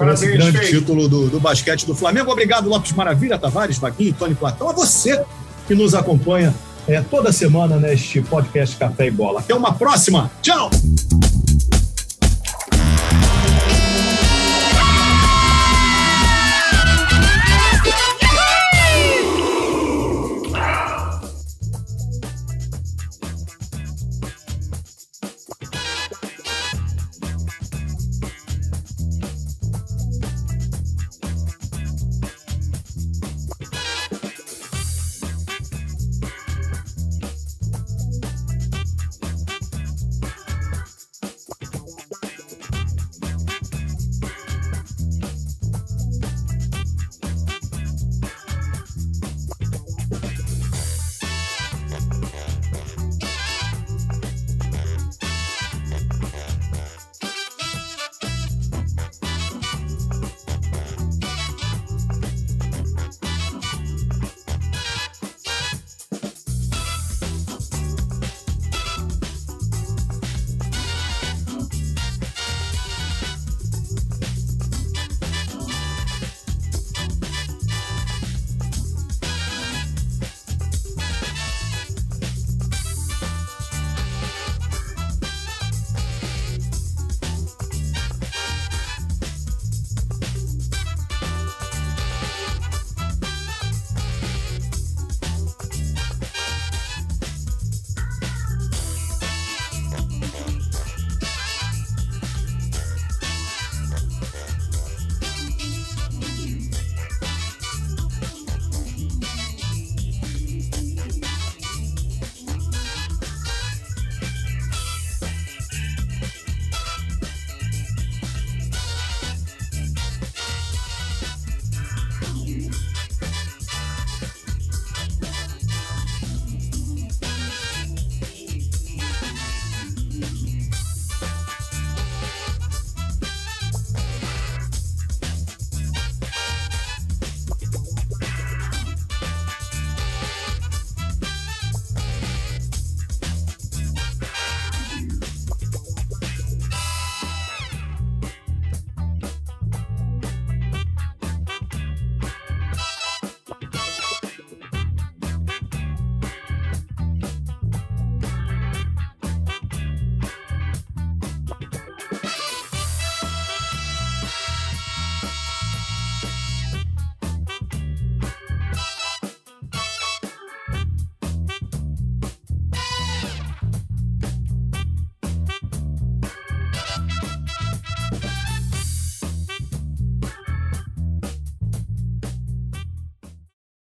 [0.00, 2.32] por esse Parabéns, grande título do, do basquete do Flamengo.
[2.32, 4.70] Obrigado, Lopes Maravilha, Tavares, Vaguinho, Tony Platão.
[4.70, 5.22] A você
[5.68, 6.54] que nos acompanha
[6.88, 9.40] é, toda semana neste podcast Café e Bola.
[9.40, 10.30] Até uma próxima.
[10.40, 10.70] Tchau!